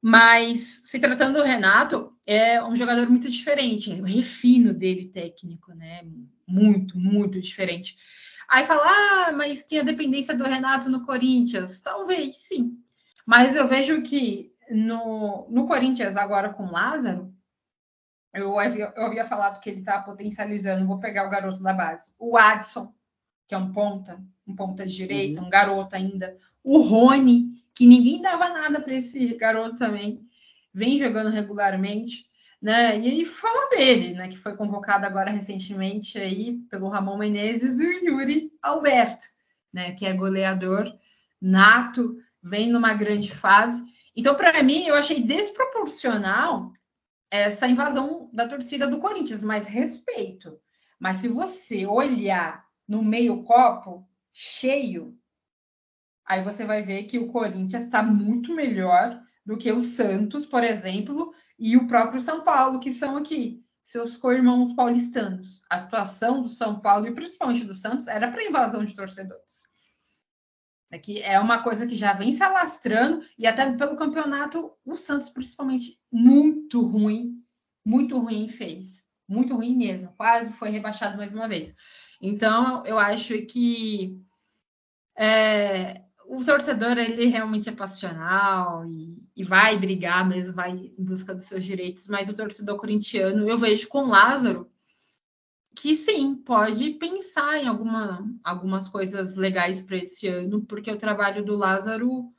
[0.01, 6.01] Mas se tratando do Renato, é um jogador muito diferente, o refino dele técnico, né?
[6.47, 7.95] Muito, muito diferente.
[8.47, 11.81] Aí fala, ah, mas tem a dependência do Renato no Corinthians.
[11.81, 12.77] Talvez, sim.
[13.25, 17.31] Mas eu vejo que no, no Corinthians, agora com Lázaro,
[18.33, 22.13] eu havia, eu havia falado que ele está potencializando, vou pegar o garoto da base.
[22.17, 22.93] O Adson,
[23.47, 25.47] que é um ponta, um ponta direita, uhum.
[25.47, 26.35] um garoto ainda.
[26.63, 30.25] O Rony, que ninguém dava nada para esse garoto também,
[30.73, 32.25] vem jogando regularmente.
[32.61, 32.97] né?
[32.97, 34.27] E fala dele, né?
[34.27, 39.25] Que foi convocado agora recentemente aí pelo Ramon Menezes e o Yuri Alberto,
[39.73, 39.91] né?
[39.91, 40.93] Que é goleador
[41.41, 43.83] nato, vem numa grande fase.
[44.15, 46.71] Então, para mim, eu achei desproporcional
[47.29, 50.57] essa invasão da torcida do Corinthians, mas respeito.
[50.99, 55.17] Mas se você olhar no meio copo cheio,
[56.27, 60.61] aí você vai ver que o Corinthians está muito melhor do que o Santos, por
[60.61, 65.61] exemplo, e o próprio São Paulo, que são aqui seus co-irmãos paulistanos.
[65.69, 69.63] A situação do São Paulo e principalmente do Santos era para invasão de torcedores.
[70.91, 74.95] É que é uma coisa que já vem se alastrando e até pelo campeonato o
[74.95, 77.41] Santos principalmente muito ruim,
[77.85, 81.73] muito ruim fez, muito ruim mesmo, quase foi rebaixado mais uma vez.
[82.21, 84.19] Então eu acho que
[85.17, 91.33] é, o torcedor ele realmente é passional e, e, vai brigar mesmo, vai em busca
[91.33, 94.69] dos seus direitos, mas o torcedor corintiano eu vejo com Lázaro
[95.75, 101.43] que sim, pode pensar em alguma, algumas coisas legais para esse ano, porque o trabalho
[101.43, 102.33] do Lázaro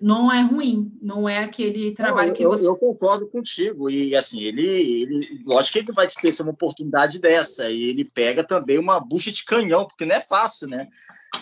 [0.00, 2.66] não é ruim, não é aquele trabalho não, que você.
[2.66, 7.70] Eu concordo contigo, e assim, ele, ele lógico que ele vai dispensar uma oportunidade dessa,
[7.70, 10.88] e ele pega também uma bucha de canhão, porque não é fácil, né?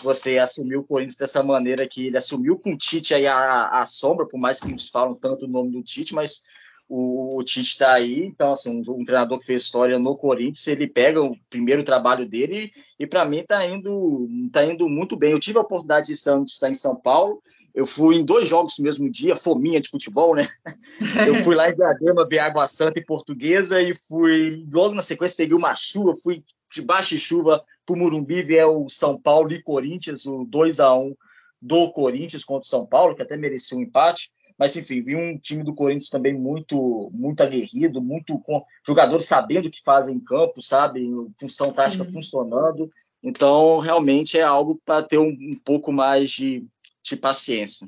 [0.03, 3.85] Você assumir o Corinthians dessa maneira que ele assumiu com o Tite aí a, a
[3.85, 6.43] sombra, por mais que eles falam tanto o nome do Tite, mas
[6.87, 10.67] o, o Tite está aí, então assim, um, um, treinador que fez história no Corinthians,
[10.67, 15.15] ele pega o primeiro trabalho dele e, e para mim está indo, tá indo muito
[15.15, 15.31] bem.
[15.31, 17.41] Eu tive a oportunidade de estar em São Paulo,
[17.73, 20.47] eu fui em dois jogos no mesmo dia, fominha de futebol, né?
[21.27, 25.37] Eu fui lá em Diadema ver Água Santa e Portuguesa e fui, logo na sequência,
[25.37, 29.61] peguei uma chuva, fui de baixa chuva para o Murumbi ver o São Paulo e
[29.61, 31.15] Corinthians, o 2 a 1
[31.61, 34.31] do Corinthians contra o São Paulo, que até merecia um empate.
[34.57, 39.67] Mas, enfim, vi um time do Corinthians também muito muito aguerrido, muito com jogadores sabendo
[39.67, 41.09] o que fazem em campo, sabe?
[41.39, 42.13] Função tática Sim.
[42.13, 42.89] funcionando.
[43.23, 46.67] Então, realmente é algo para ter um, um, pouco mais de,
[47.03, 47.87] de paciência.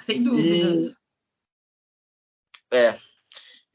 [0.00, 0.94] Sem dúvidas.
[2.72, 2.98] E, é.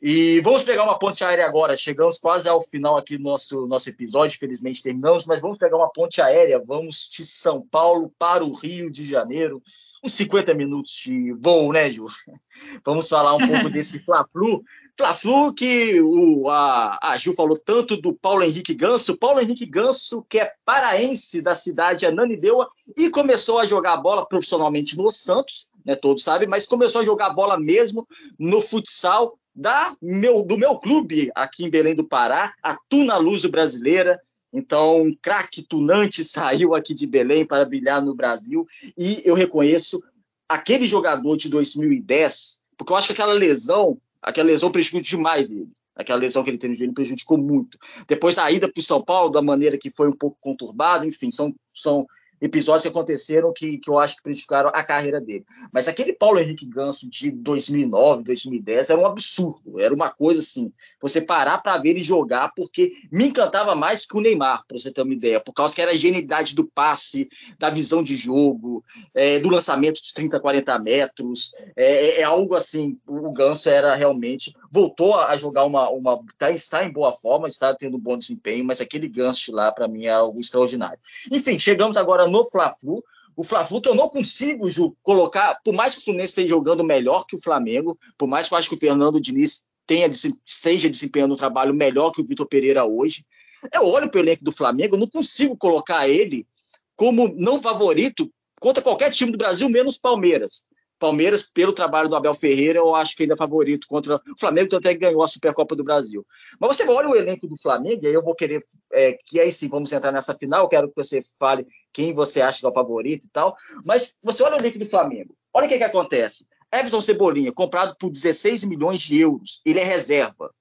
[0.02, 1.78] E vamos pegar uma ponte aérea agora.
[1.78, 4.38] Chegamos quase ao final aqui do nosso, nosso episódio.
[4.38, 6.60] Felizmente terminamos, mas vamos pegar uma ponte aérea.
[6.60, 9.62] Vamos de São Paulo para o Rio de Janeiro
[10.04, 12.06] uns 50 minutos de voo, né, Ju?
[12.86, 14.63] Vamos falar um pouco desse Fla-Flu.
[14.97, 19.17] Fla-Flu que o, a, a Ju falou tanto do Paulo Henrique Ganso.
[19.17, 24.27] Paulo Henrique Ganso, que é paraense da cidade de Ananindeua e começou a jogar bola
[24.27, 28.08] profissionalmente no Santos, né, todos sabem, mas começou a jogar bola mesmo
[28.39, 33.49] no futsal da meu, do meu clube aqui em Belém do Pará, a Tuna Luso
[33.49, 34.19] Brasileira,
[34.53, 40.01] então, um craque tunante saiu aqui de Belém para brilhar no Brasil e eu reconheço
[40.47, 45.69] aquele jogador de 2010, porque eu acho que aquela lesão, aquela lesão prejudicou demais ele.
[45.95, 47.77] Aquela lesão que ele teve no joelho prejudicou muito.
[48.07, 51.29] Depois a ida para o São Paulo, da maneira que foi um pouco conturbada, enfim,
[51.29, 52.07] são, são
[52.43, 55.45] episódios que aconteceram que, que eu acho que prejudicaram a carreira dele.
[55.71, 60.73] Mas aquele Paulo Henrique Ganso de 2009, 2010 era um absurdo, era uma coisa assim,
[61.01, 64.91] você parar para ver ele jogar, porque me encantava mais que o Neymar, para você
[64.91, 68.84] ter uma ideia, por causa que era a genialidade do passe, da visão de jogo,
[69.13, 73.95] é, do lançamento de 30, 40 metros, é, é, é, algo assim, o Ganso era
[73.95, 78.17] realmente, voltou a jogar uma, uma tá, está em boa forma, está tendo um bom
[78.17, 80.99] desempenho, mas aquele Ganso lá, para mim, é algo extraordinário.
[81.32, 83.04] Enfim, chegamos agora Fla-Flu.
[83.36, 86.86] O Fla-Flu que eu não consigo, Ju, colocar, por mais que o Fluminense esteja jogando
[86.86, 90.89] melhor que o Flamengo, por mais que eu acho que o Fernando Diniz tenha, esteja
[90.89, 93.26] desempenhando um trabalho melhor que o Vitor Pereira hoje,
[93.74, 96.48] eu olho para o elenco do Flamengo, eu não consigo colocar ele
[96.96, 100.69] como não favorito contra qualquer time do Brasil, menos Palmeiras.
[100.99, 104.75] Palmeiras, pelo trabalho do Abel Ferreira, eu acho que ele é favorito contra o Flamengo,
[104.75, 106.25] é que ganhou a Supercopa do Brasil.
[106.60, 109.51] Mas você olha o elenco do Flamengo, e aí eu vou querer é, que aí
[109.51, 110.63] sim vamos entrar nessa final.
[110.63, 113.56] Eu quero que você fale quem você acha que é o favorito e tal.
[113.84, 116.47] Mas você olha o elenco do Flamengo, olha o que, que acontece.
[116.73, 120.51] Everton Cebolinha, comprado por 16 milhões de euros, ele é reserva.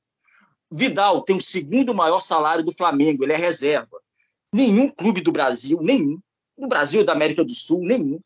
[0.70, 4.00] Vidal tem o segundo maior salário do Flamengo, ele é reserva.
[4.52, 6.18] Nenhum clube do Brasil, nenhum,
[6.58, 8.18] do Brasil da América do Sul, nenhum,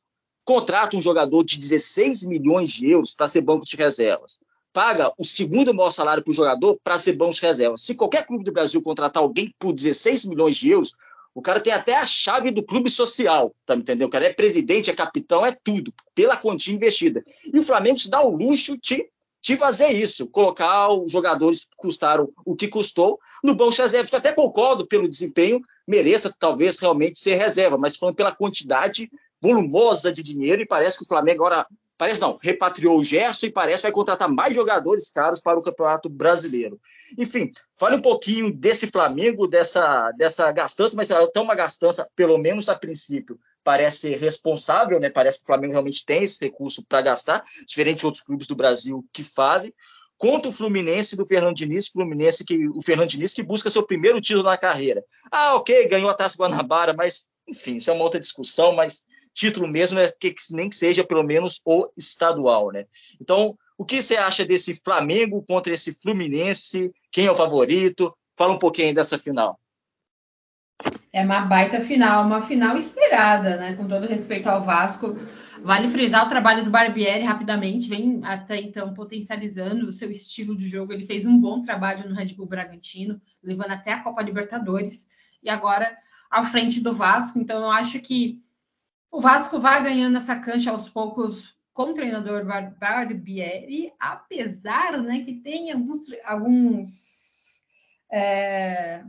[0.46, 4.38] contrata um jogador de 16 milhões de euros para ser banco de reservas.
[4.72, 7.82] Paga o segundo maior salário para o jogador para ser banco de reservas.
[7.82, 10.92] Se qualquer clube do Brasil contratar alguém por 16 milhões de euros,
[11.34, 14.06] o cara tem até a chave do clube social, tá me entendendo?
[14.06, 17.24] O cara é presidente, é capitão, é tudo, pela quantia investida.
[17.52, 19.04] E o Flamengo se dá o luxo de,
[19.42, 24.12] de fazer isso, colocar os jogadores que custaram o que custou no banco de reservas.
[24.12, 29.10] Eu até concordo pelo desempenho, mereça talvez realmente ser reserva, mas falando pela quantidade
[29.46, 31.66] volumosa de dinheiro e parece que o Flamengo agora
[31.98, 35.62] Parece não, repatriou o Gerson e parece que vai contratar mais jogadores caros para o
[35.62, 36.78] Campeonato Brasileiro.
[37.16, 42.68] Enfim, fale um pouquinho desse Flamengo, dessa, dessa gastança, mas até uma gastança, pelo menos
[42.68, 45.08] a princípio, parece responsável, né?
[45.08, 48.54] Parece que o Flamengo realmente tem esse recurso para gastar, diferente de outros clubes do
[48.54, 49.72] Brasil que fazem.
[50.18, 54.20] Contra o Fluminense do Fernando Diniz, Fluminense que o Fernando Diniz que busca seu primeiro
[54.20, 55.02] título na carreira.
[55.30, 59.04] Ah, ok, ganhou a Taça Guanabara, mas enfim, isso é uma outra discussão, mas
[59.36, 62.86] título mesmo é que nem que seja pelo menos o estadual, né?
[63.20, 66.90] Então, o que você acha desse Flamengo contra esse Fluminense?
[67.12, 68.16] Quem é o favorito?
[68.34, 69.60] Fala um pouquinho dessa final.
[71.12, 73.76] É uma baita final, uma final esperada, né?
[73.76, 75.18] Com todo respeito ao Vasco.
[75.62, 80.66] Vale frisar o trabalho do Barbieri rapidamente, vem até então potencializando o seu estilo de
[80.66, 80.92] jogo.
[80.92, 85.06] Ele fez um bom trabalho no Red Bull Bragantino, levando até a Copa Libertadores,
[85.42, 85.96] e agora
[86.30, 87.38] à frente do Vasco.
[87.38, 88.38] Então, eu acho que
[89.10, 92.42] o Vasco vai ganhando essa cancha aos poucos com o treinador
[92.78, 97.62] Barbieri, apesar né, que tem alguns, alguns,
[98.10, 99.04] é,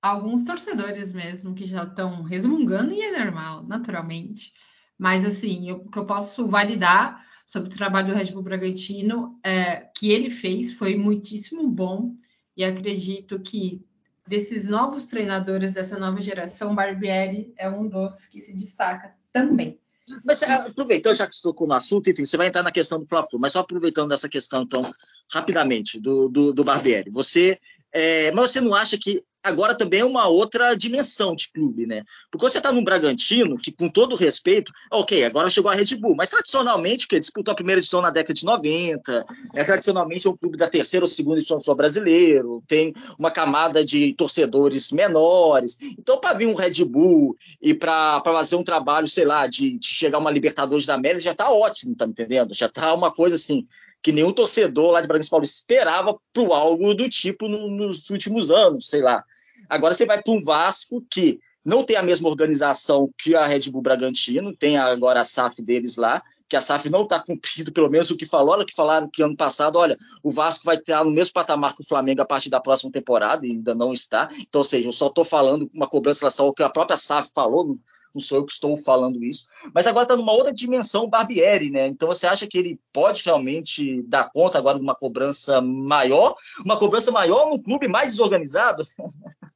[0.00, 4.52] alguns torcedores mesmo que já estão resmungando, e é normal, naturalmente.
[4.96, 9.90] Mas, assim, o que eu posso validar sobre o trabalho do Red Bull Bragantino é,
[9.96, 12.14] que ele fez foi muitíssimo bom,
[12.56, 13.84] e acredito que
[14.26, 19.78] desses novos treinadores dessa nova geração, Barbieri é um dos que se destaca também.
[20.24, 22.98] Mas é, aproveitando, já que você tocou no assunto, enfim, você vai entrar na questão
[22.98, 24.90] do Fla-Flu, mas só aproveitando essa questão, então,
[25.30, 27.10] rapidamente, do, do, do Barbieri.
[27.10, 27.58] Você,
[27.92, 32.04] é, mas você não acha que agora também é uma outra dimensão de clube, né?
[32.30, 36.14] Porque você está num Bragantino, que com todo respeito, ok, agora chegou a Red Bull,
[36.14, 40.36] mas tradicionalmente, que disputou a primeira edição na década de 90, é, tradicionalmente é um
[40.36, 45.76] clube da terceira ou segunda edição do brasileiro, tem uma camada de torcedores menores.
[45.98, 49.86] Então, para vir um Red Bull e para fazer um trabalho, sei lá, de, de
[49.86, 52.54] chegar uma Libertadores da América, já está ótimo, tá me entendendo?
[52.54, 53.66] Já está uma coisa assim
[54.02, 58.50] que nenhum torcedor lá de Bragança Paulista esperava para algo do tipo no, nos últimos
[58.50, 59.24] anos, sei lá.
[59.68, 63.70] Agora você vai para um Vasco que não tem a mesma organização que a Red
[63.70, 67.88] Bull Bragantino, tem agora a SAF deles lá, que a SAF não está cumprindo, pelo
[67.88, 71.04] menos o que falou, olha que falaram que ano passado, olha, o Vasco vai estar
[71.04, 74.28] no mesmo patamar que o Flamengo a partir da próxima temporada, e ainda não está.
[74.38, 76.96] Então, ou seja, eu só estou falando uma cobrança em relação ao que a própria
[76.96, 77.76] SAF falou,
[78.14, 81.86] não sou eu que estou falando isso, mas agora está numa outra dimensão Barbieri, né?
[81.86, 86.78] Então você acha que ele pode realmente dar conta agora de uma cobrança maior, uma
[86.78, 88.82] cobrança maior num clube mais desorganizado?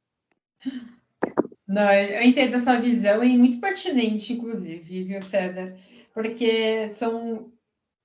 [1.67, 5.77] Não, eu entendo essa visão e muito pertinente, inclusive, viu, César?
[6.13, 7.51] Porque são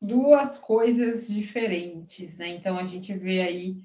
[0.01, 2.49] duas coisas diferentes, né?
[2.49, 3.77] Então a gente vê aí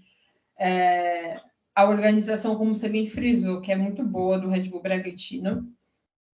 [0.58, 1.40] é,
[1.76, 5.72] a organização, como você bem frisou, que é muito boa do Red Bull Bragantino,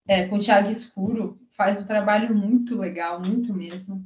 [0.07, 4.05] é, com o Thiago Escuro, faz um trabalho muito legal, muito mesmo.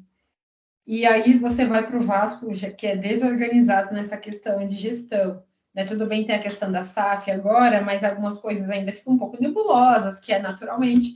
[0.85, 5.43] E aí você vai para o Vasco, que é desorganizado nessa questão de gestão.
[5.73, 5.85] Né?
[5.85, 9.41] Tudo bem tem a questão da SAF agora, mas algumas coisas ainda ficam um pouco
[9.41, 11.15] nebulosas, que é naturalmente.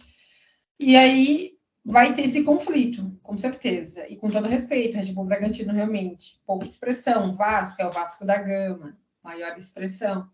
[0.80, 4.06] E aí vai ter esse conflito, com certeza.
[4.08, 7.36] E com todo respeito, Red Bull Bragantino realmente, pouca expressão.
[7.36, 10.30] Vasco é o Vasco da Gama, maior expressão.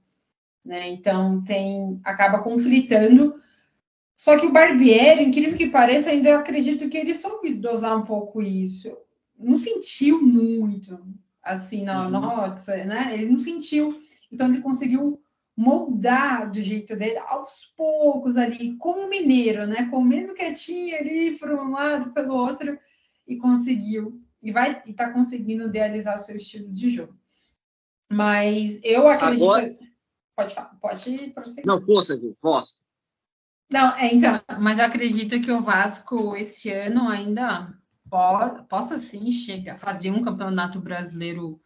[0.65, 0.89] Né?
[0.89, 3.35] Então tem acaba conflitando
[4.17, 8.41] só que o Barbieri, incrível que pareça, ainda acredito que ele soube dosar um pouco
[8.41, 8.97] isso.
[9.37, 10.99] Não sentiu muito,
[11.43, 12.09] assim, na uhum.
[12.09, 13.13] nossa, né?
[13.13, 14.01] Ele não sentiu.
[14.31, 15.21] Então ele conseguiu
[15.55, 19.87] moldar do jeito dele aos poucos ali, como mineiro, né?
[19.91, 22.75] Comendo quietinho ali por um lado, pelo outro,
[23.27, 24.19] e conseguiu.
[24.41, 27.15] E vai e tá conseguindo idealizar o seu estilo de jogo.
[28.11, 29.43] Mas eu acredito.
[29.43, 29.77] Agora...
[30.35, 31.65] Pode falar, pode prosseguir.
[31.67, 32.35] Não, força, viu?
[32.41, 32.86] Força.
[33.69, 37.73] Não, é, então, mas eu acredito que o Vasco esse ano ainda
[38.09, 41.59] po possa sim chegar, fazer um campeonato brasileiro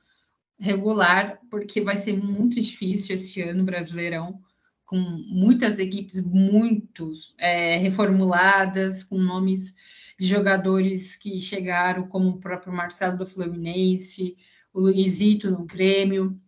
[0.60, 4.40] regular, porque vai ser muito difícil esse ano brasileirão,
[4.86, 9.74] com muitas equipes muito é, reformuladas, com nomes
[10.20, 14.36] de jogadores que chegaram, como o próprio Marcelo do Fluminense,
[14.74, 16.40] o Luizito no Grêmio.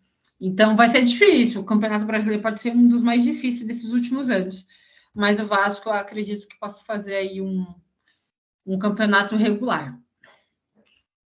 [0.41, 1.62] Então vai ser difícil.
[1.62, 4.68] O Campeonato Brasileiro pode ser um dos mais difíceis desses últimos anos
[5.14, 7.66] mas o Vasco eu acredito que possa fazer aí um,
[8.66, 9.97] um campeonato regular.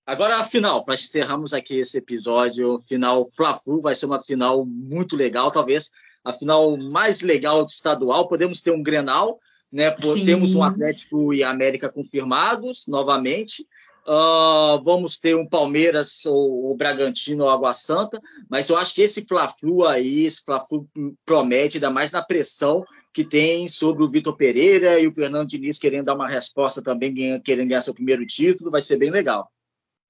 [0.07, 5.17] Agora a final, para encerrarmos aqui esse episódio, final Fla-Flu vai ser uma final muito
[5.17, 5.91] legal, talvez
[6.25, 8.29] a final mais legal do estadual.
[8.29, 9.41] Podemos ter um Grenal,
[9.73, 9.95] né?
[9.97, 10.25] Sim.
[10.25, 13.67] Temos um Atlético e América confirmados novamente.
[14.09, 19.03] Uh, vamos ter um Palmeiras ou o Bragantino ou Água Santa, mas eu acho que
[19.03, 20.89] esse Fla-Flu aí, esse Fla-Flu
[21.25, 25.79] promete, ainda mais na pressão que tem sobre o Vitor Pereira e o Fernando Diniz
[25.79, 29.51] querendo dar uma resposta também, querendo ganhar seu primeiro título, vai ser bem legal.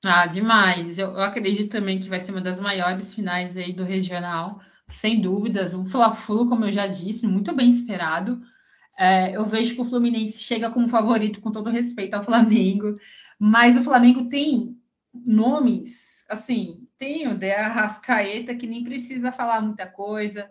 [0.05, 0.99] Ah, demais.
[0.99, 5.21] Eu, eu acredito também que vai ser uma das maiores finais aí do regional, sem
[5.21, 5.73] dúvidas.
[5.73, 8.41] Um Fla-Flu, como eu já disse, muito bem esperado.
[8.97, 12.97] É, eu vejo que o Fluminense chega como favorito, com todo respeito ao Flamengo.
[13.39, 14.77] Mas o Flamengo tem
[15.13, 20.51] nomes, assim, tem o De Arrascaeta, que nem precisa falar muita coisa,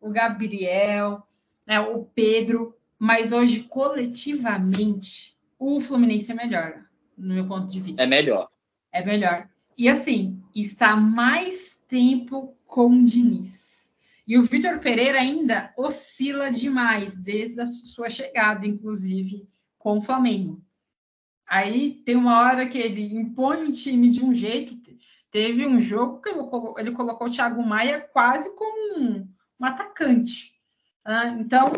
[0.00, 1.26] o Gabriel,
[1.66, 6.84] né, o Pedro, mas hoje, coletivamente, o Fluminense é melhor,
[7.16, 8.02] no meu ponto de vista.
[8.02, 8.48] É melhor.
[8.92, 9.48] É melhor.
[9.76, 13.65] E assim, está mais tempo com o Diniz.
[14.26, 19.48] E o Vitor Pereira ainda oscila demais desde a sua chegada, inclusive,
[19.78, 20.64] com o Flamengo.
[21.46, 24.76] Aí tem uma hora que ele impõe o time de um jeito.
[25.30, 26.30] Teve um jogo que
[26.80, 29.28] ele colocou o Thiago Maia quase como um,
[29.60, 30.52] um atacante.
[31.06, 31.36] Né?
[31.38, 31.72] Então,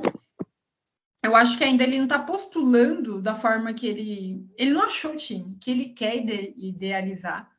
[1.23, 4.49] eu acho que ainda ele não está postulando da forma que ele.
[4.57, 6.17] Ele não achou o time que ele quer
[6.57, 7.51] idealizar.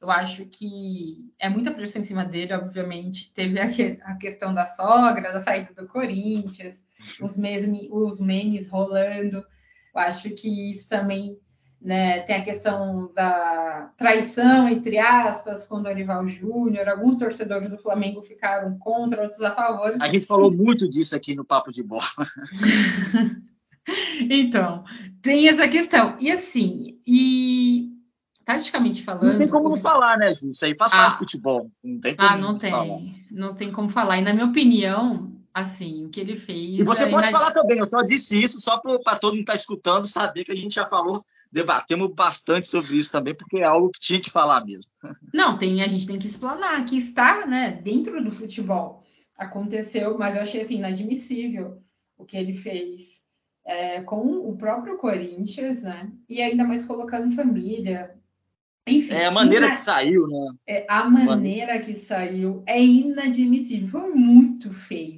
[0.00, 3.32] Eu acho que é muita pressão em cima dele, obviamente.
[3.32, 6.84] Teve a, questão da sogra, da saída do Corinthians,
[7.20, 9.38] os, memes, os memes rolando.
[9.38, 11.36] Eu acho que isso também
[11.80, 12.20] né?
[12.20, 16.88] Tem a questão da traição, entre aspas, com o Dorival Júnior.
[16.88, 19.94] Alguns torcedores do Flamengo ficaram contra, outros a favor.
[20.00, 22.02] A gente falou muito disso aqui no Papo de Bola.
[24.28, 24.84] então,
[25.22, 26.16] tem essa questão.
[26.18, 27.87] E assim, e
[28.48, 29.32] taticamente falando.
[29.32, 30.48] Não tem como não falar, né, Ju?
[30.48, 31.70] Isso aí faz ah, parte do futebol.
[31.84, 32.70] Não tem como ah, não tem.
[32.70, 33.00] Falar.
[33.30, 34.16] Não tem como falar.
[34.16, 36.78] E na minha opinião, assim, o que ele fez.
[36.78, 39.52] E você é pode falar também, eu só disse isso só para todo mundo estar
[39.52, 41.22] tá escutando saber que a gente já falou,
[41.52, 44.90] debatemos bastante sobre isso também, porque é algo que tinha que falar mesmo.
[45.34, 49.04] Não, tem, a gente tem que explanar que está né, dentro do futebol.
[49.36, 51.82] Aconteceu, mas eu achei assim, inadmissível
[52.16, 53.20] o que ele fez
[53.66, 56.10] é, com o próprio Corinthians, né?
[56.26, 58.17] E ainda mais colocando família.
[58.86, 59.74] Enfim, é a maneira ina...
[59.74, 60.50] que saiu, né?
[60.66, 65.17] É, a maneira que saiu é inadmissível, foi muito feio.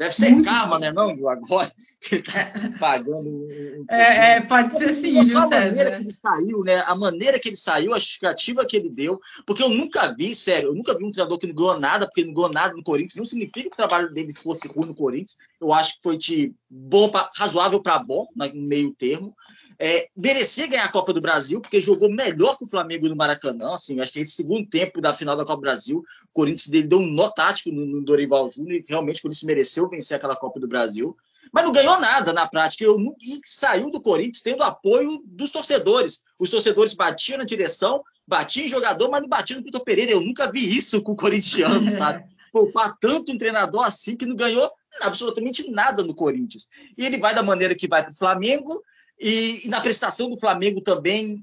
[0.00, 1.28] Deve ser Muito karma, né, não, Ju?
[1.28, 1.70] Agora
[2.00, 2.48] que ele tá
[2.80, 6.82] pagando um é, é, pode ser sim, viu, a maneira que ele saiu, né?
[6.86, 10.70] A maneira que ele saiu, a justificativa que ele deu, porque eu nunca vi, sério,
[10.70, 13.16] eu nunca vi um treinador que não ganhou nada, porque não ganhou nada no Corinthians.
[13.16, 15.36] Não significa que o trabalho dele fosse ruim no Corinthians.
[15.60, 19.36] Eu acho que foi de bom pra, razoável para bom, no meio termo.
[19.78, 23.74] É, merecia ganhar a Copa do Brasil, porque jogou melhor que o Flamengo no Maracanã.
[23.74, 26.88] Assim, acho que esse segundo tempo da final da Copa do Brasil, o Corinthians dele
[26.88, 30.36] deu um nó tático no, no Dorival Júnior e realmente o Corinthians mereceu vencer aquela
[30.36, 31.16] Copa do Brasil.
[31.52, 32.84] Mas não ganhou nada na prática.
[32.84, 36.22] Eu, e saiu do Corinthians tendo apoio dos torcedores.
[36.38, 40.12] Os torcedores batiam na direção, batiam em jogador, mas não batiam no Vitor Pereira.
[40.12, 42.24] Eu nunca vi isso com o corintiano, sabe?
[42.52, 44.70] Poupar tanto um treinador assim que não ganhou
[45.02, 46.68] absolutamente nada no Corinthians.
[46.96, 48.82] E ele vai da maneira que vai para o Flamengo,
[49.20, 51.42] e, e, na prestação do Flamengo também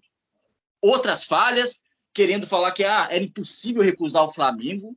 [0.81, 1.79] outras falhas,
[2.13, 4.95] querendo falar que ah, era impossível recusar o Flamengo.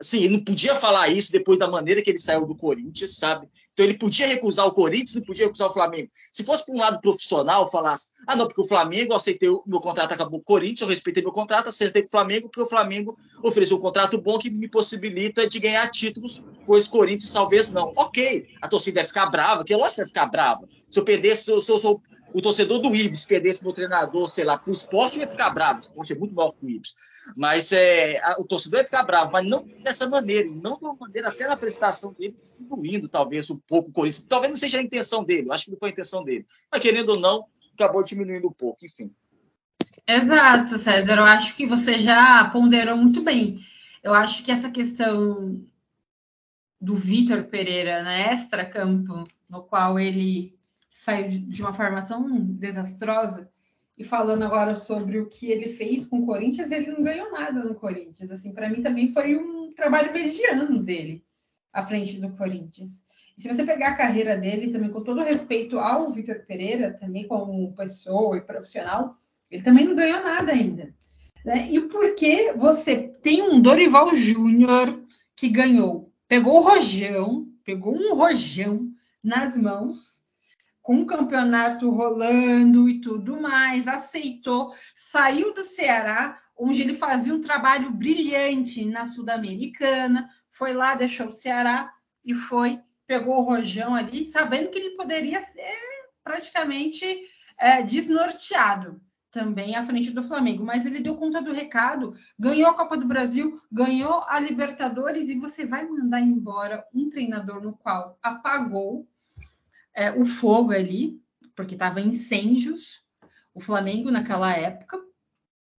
[0.00, 3.48] Assim, ele não podia falar isso depois da maneira que ele saiu do Corinthians, sabe?
[3.72, 6.10] Então ele podia recusar o Corinthians, não podia recusar o Flamengo.
[6.32, 9.62] Se fosse para um lado profissional, falasse: ah, não, porque o Flamengo, eu aceitei o
[9.66, 12.66] meu contrato, acabou o Corinthians, eu respeitei meu contrato, aceitei com o Flamengo, porque o
[12.66, 17.92] Flamengo ofereceu um contrato bom que me possibilita de ganhar títulos, pois Corinthians talvez não.
[17.96, 20.66] Ok, a torcida vai ficar brava, que lógico que vai ficar brava.
[20.90, 22.00] Se eu perdesse, se eu sou
[22.32, 25.78] o torcedor do Ibis perdesse meu treinador, sei lá, para o esporte, ia ficar bravo.
[25.78, 26.94] O esporte é muito maior que o Ibis.
[27.36, 30.84] Mas é, a, o torcedor ia ficar bravo, mas não dessa maneira, e não de
[30.84, 34.26] uma maneira, até na apresentação dele, distribuindo talvez um pouco o Corinthians.
[34.26, 36.46] Talvez não seja a intenção dele, acho que não foi a intenção dele.
[36.70, 39.10] Mas querendo ou não, acabou diminuindo um pouco, enfim.
[40.06, 41.16] Exato, César.
[41.16, 43.60] Eu acho que você já ponderou muito bem.
[44.02, 45.64] Eu acho que essa questão
[46.80, 50.56] do Vitor Pereira na né, extra-campo, no qual ele
[50.88, 53.50] saiu de uma forma tão desastrosa.
[53.96, 57.64] E falando agora sobre o que ele fez com o Corinthians, ele não ganhou nada
[57.64, 58.30] no Corinthians.
[58.30, 61.24] Assim, para mim também foi um trabalho mediano dele
[61.72, 63.02] à frente do Corinthians.
[63.36, 67.26] E se você pegar a carreira dele, também com todo respeito ao Vitor Pereira, também
[67.26, 69.16] como pessoa e profissional,
[69.50, 70.94] ele também não ganhou nada ainda.
[71.44, 71.70] Né?
[71.70, 75.02] E por que você tem um Dorival Júnior
[75.34, 78.90] que ganhou, pegou o rojão, pegou um rojão
[79.22, 80.15] nas mãos
[80.86, 87.40] com o campeonato rolando e tudo mais, aceitou, saiu do Ceará, onde ele fazia um
[87.40, 91.92] trabalho brilhante na Sul-Americana, foi lá, deixou o Ceará
[92.24, 95.76] e foi, pegou o Rojão ali, sabendo que ele poderia ser
[96.22, 97.04] praticamente
[97.58, 99.00] é, desnorteado.
[99.28, 103.08] também à frente do Flamengo, mas ele deu conta do recado, ganhou a Copa do
[103.08, 109.04] Brasil, ganhou a Libertadores e você vai mandar embora um treinador no qual apagou
[109.96, 111.18] é, o fogo ali,
[111.56, 113.02] porque estava incêndios,
[113.54, 115.00] o Flamengo naquela época,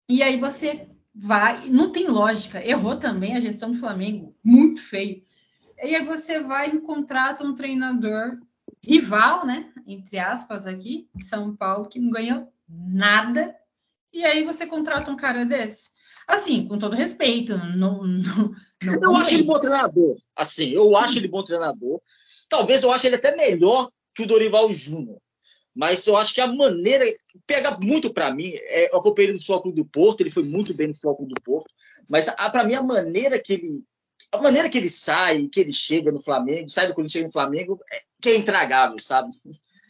[0.08, 5.22] e aí você vai, não tem lógica, errou também a gestão do Flamengo, muito feio.
[5.80, 8.36] E aí você vai e contrata um treinador
[8.82, 13.54] rival, né, entre aspas aqui, de São Paulo, que não ganhou nada,
[14.12, 15.90] e aí você contrata um cara desse.
[16.26, 18.52] Assim, com todo respeito, não, não,
[18.82, 20.16] não eu acho ele bom treinador.
[20.36, 22.02] Assim, eu acho ele bom treinador.
[22.50, 25.20] Talvez eu ache ele até melhor que o Dorival Júnior.
[25.72, 27.04] Mas eu acho que a maneira
[27.46, 28.52] pega muito para mim.
[28.54, 31.40] É, eu acompanhei ele no Futebol do Porto, ele foi muito bem no Futebol do
[31.40, 31.70] Porto.
[32.08, 33.84] Mas para mim a maneira que ele
[34.32, 37.32] a maneira que ele sai, que ele chega no Flamengo, sai quando ele chega no
[37.32, 39.30] Flamengo, é, que é intragável, sabe?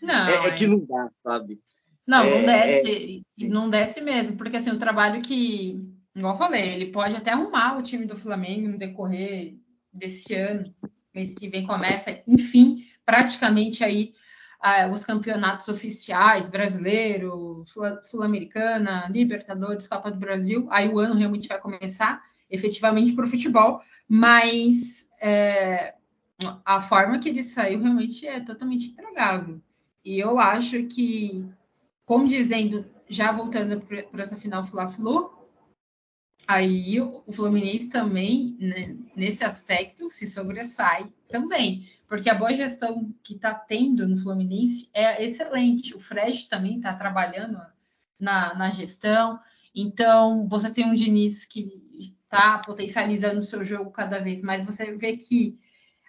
[0.02, 1.58] Não, é, é, que não dá, sabe?
[2.06, 5.82] Não, não é, desce, não desce mesmo, porque assim, o trabalho que,
[6.14, 9.56] igual eu falei, ele pode até arrumar o time do Flamengo no decorrer
[9.92, 10.72] desse ano,
[11.14, 14.12] mês que vem começa, enfim, praticamente aí
[14.62, 17.64] uh, os campeonatos oficiais, brasileiro,
[18.02, 23.80] sul-americana, Libertadores, Copa do Brasil, aí o ano realmente vai começar efetivamente para o futebol,
[24.06, 25.94] mas é,
[26.66, 29.58] a forma que ele saiu realmente é totalmente intragável.
[30.04, 31.48] E eu acho que,
[32.04, 35.30] como dizendo, já voltando para essa final Fla-Flu,
[36.48, 43.34] aí o Fluminense também, né, nesse aspecto, se sobressai também, porque a boa gestão que
[43.34, 45.94] está tendo no Fluminense é excelente.
[45.94, 47.60] O Fred também está trabalhando
[48.18, 49.38] na, na, gestão,
[49.74, 54.64] então você tem um Diniz que está potencializando o seu jogo cada vez mais.
[54.64, 55.58] Você vê que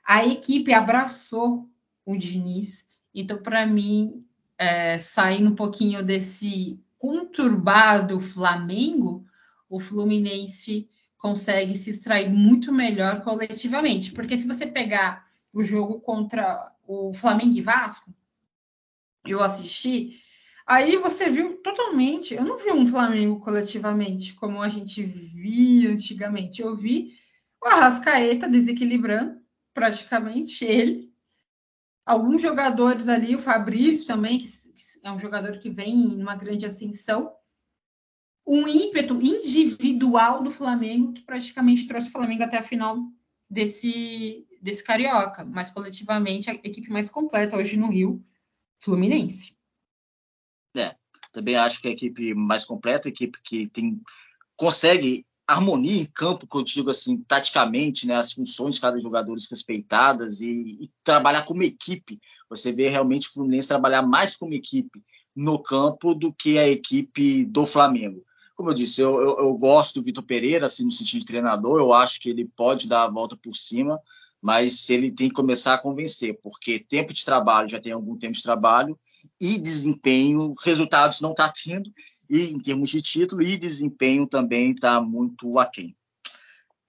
[0.06, 1.70] a equipe abraçou
[2.06, 4.26] o Diniz, então, para mim,
[4.58, 9.26] é, saindo um pouquinho desse conturbado Flamengo
[9.70, 14.12] o Fluminense consegue se extrair muito melhor coletivamente.
[14.12, 18.14] Porque se você pegar o jogo contra o Flamengo e Vasco,
[19.26, 20.20] eu assisti,
[20.66, 22.34] aí você viu totalmente.
[22.34, 26.62] Eu não vi um Flamengo coletivamente como a gente via antigamente.
[26.62, 27.14] Eu vi
[27.64, 29.40] o Arrascaeta desequilibrando
[29.74, 31.14] praticamente ele.
[32.06, 34.48] Alguns jogadores ali, o Fabrício também, que
[35.04, 37.32] é um jogador que vem numa grande ascensão
[38.50, 42.98] um ímpeto individual do Flamengo que praticamente trouxe o Flamengo até a final
[43.48, 48.26] desse, desse Carioca, mas coletivamente a equipe mais completa hoje no Rio,
[48.80, 49.56] Fluminense.
[50.76, 50.96] É,
[51.32, 54.02] também acho que a equipe mais completa, a equipe que tem
[54.56, 59.38] consegue harmonia em campo, que eu digo assim, taticamente, né, as funções de cada jogador
[59.50, 62.20] respeitadas e, e trabalhar como equipe.
[62.50, 65.04] Você vê realmente o Fluminense trabalhar mais como equipe
[65.36, 68.26] no campo do que a equipe do Flamengo
[68.60, 71.80] como eu disse, eu, eu, eu gosto do Vitor Pereira, assim, no sentido de treinador,
[71.80, 73.98] eu acho que ele pode dar a volta por cima,
[74.42, 78.34] mas ele tem que começar a convencer, porque tempo de trabalho já tem algum tempo
[78.34, 79.00] de trabalho
[79.40, 81.90] e desempenho, resultados não está tendo,
[82.30, 85.96] e em termos de título, e desempenho também está muito aquém.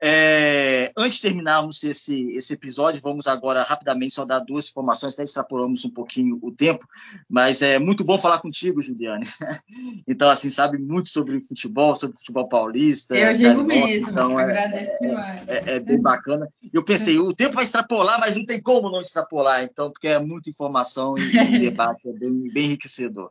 [0.02, 5.24] É, antes de terminarmos esse, esse episódio, vamos agora rapidamente só dar duas informações, até
[5.24, 6.86] extrapolamos um pouquinho o tempo,
[7.28, 9.26] mas é muito bom falar contigo, Juliane.
[10.06, 13.16] Então, assim, sabe muito sobre futebol, sobre futebol paulista.
[13.16, 15.48] Eu digo mesmo, então, é, agradeço é, demais.
[15.48, 16.48] É, é, bem bacana.
[16.72, 20.18] Eu pensei, o tempo vai extrapolar, mas não tem como não extrapolar, então, porque é
[20.18, 23.30] muita informação e o debate é bem, bem enriquecedor.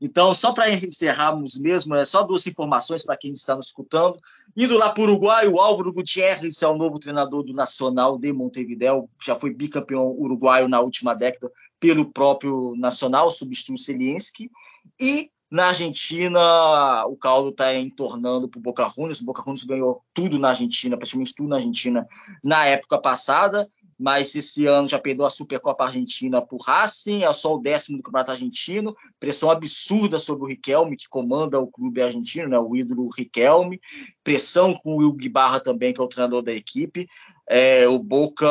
[0.00, 4.18] Então, só para encerrarmos mesmo, é só duas informações para quem está nos escutando.
[4.56, 8.32] Indo lá para o Uruguai, o Álvaro Gutierrez é o novo treinador do Nacional de
[8.32, 14.50] Montevideo, já foi bicampeão uruguaio na última década pelo próprio Nacional, substituiu o Selienski.
[15.00, 19.20] E na Argentina, o caldo está entornando para o Boca Juniors.
[19.20, 22.08] O Boca Juniors ganhou tudo na Argentina, praticamente tudo na Argentina
[22.42, 23.68] na época passada.
[23.98, 28.02] Mas esse ano já perdeu a Supercopa Argentina por Racing, é só o décimo do
[28.02, 33.08] Campeonato Argentino, pressão absurda sobre o Riquelme, que comanda o clube argentino, né, o ídolo
[33.16, 33.78] Riquelme,
[34.24, 37.06] pressão com o Hugo Barra também, que é o treinador da equipe,
[37.54, 38.48] é, o Boca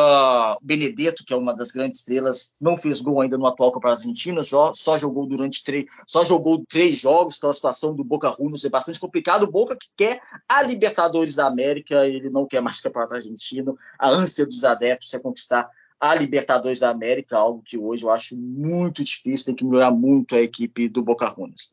[0.62, 4.44] Benedetto, que é uma das grandes estrelas, não fez gol ainda no atual Campeonato Argentino,
[4.44, 8.64] só, só jogou durante três, só jogou três jogos, então a situação do Boca Juniors
[8.64, 12.80] é bastante complicada, o Boca que quer a Libertadores da América, ele não quer mais
[12.80, 15.68] Campeonato Argentino, a ânsia dos adeptos é conquistar
[16.02, 20.36] a Libertadores da América, algo que hoje eu acho muito difícil, tem que melhorar muito
[20.36, 21.72] a equipe do Boca Juniors.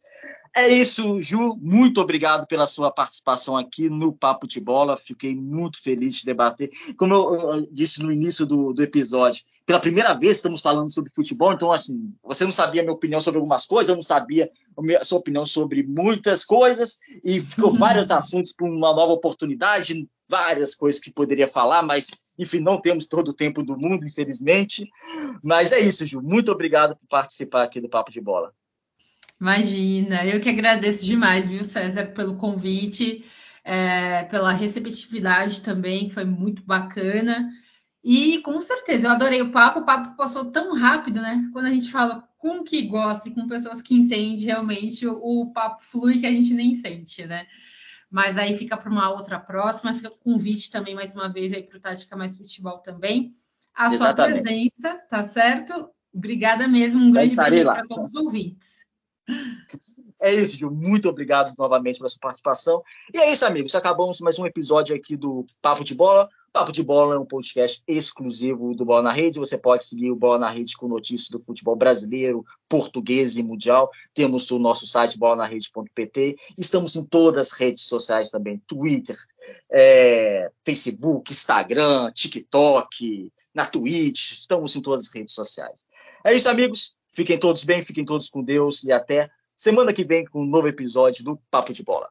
[0.54, 1.56] É isso, Ju.
[1.60, 4.96] Muito obrigado pela sua participação aqui no Papo de Bola.
[4.96, 6.68] Fiquei muito feliz de debater.
[6.96, 11.52] Como eu, disse no início do, do, episódio, pela primeira vez estamos falando sobre futebol,
[11.52, 14.50] então, assim, você não sabia a minha opinião sobre algumas coisas, eu não sabia
[15.00, 20.74] a sua opinião sobre muitas coisas, e ficou vários assuntos para uma nova oportunidade, várias
[20.74, 24.88] coisas que poderia falar, mas, enfim, não temos todo o tempo do mundo, infelizmente.
[25.42, 26.20] Mas é isso, Ju.
[26.20, 28.52] Muito obrigado por participar aqui do Papo de Bola.
[29.40, 33.24] Imagina, eu que agradeço demais, viu, César, pelo convite,
[33.62, 37.48] é, pela receptividade também, foi muito bacana.
[38.02, 41.48] E com certeza, eu adorei o papo, o papo passou tão rápido, né?
[41.52, 45.52] Quando a gente fala com que gosta e com pessoas que entendem, realmente o, o
[45.52, 47.46] papo flui que a gente nem sente, né?
[48.10, 51.62] Mas aí fica para uma outra próxima, fica o convite também, mais uma vez, aí
[51.62, 53.34] para o Tática Mais Futebol também.
[53.74, 54.36] A Exatamente.
[54.36, 55.90] sua presença, tá certo?
[56.12, 58.78] Obrigada mesmo, um grande beijo para todos os ouvintes.
[60.20, 60.70] É isso, Gil.
[60.70, 62.82] Muito obrigado novamente pela sua participação.
[63.14, 63.74] E é isso, amigos.
[63.74, 66.28] Acabamos mais um episódio aqui do Papo de Bola.
[66.52, 69.38] Papo de Bola é um podcast exclusivo do Bola na Rede.
[69.38, 73.90] Você pode seguir o Bola na Rede com notícias do futebol brasileiro, português e mundial.
[74.14, 76.36] Temos o nosso site bolanarede.pt.
[76.56, 79.16] Estamos em todas as redes sociais também: Twitter,
[79.70, 84.32] é, Facebook, Instagram, TikTok, na Twitch.
[84.32, 85.84] Estamos em todas as redes sociais.
[86.24, 86.96] É isso, amigos.
[87.08, 90.68] Fiquem todos bem, fiquem todos com Deus e até semana que vem com um novo
[90.68, 92.08] episódio do Papo de Bola.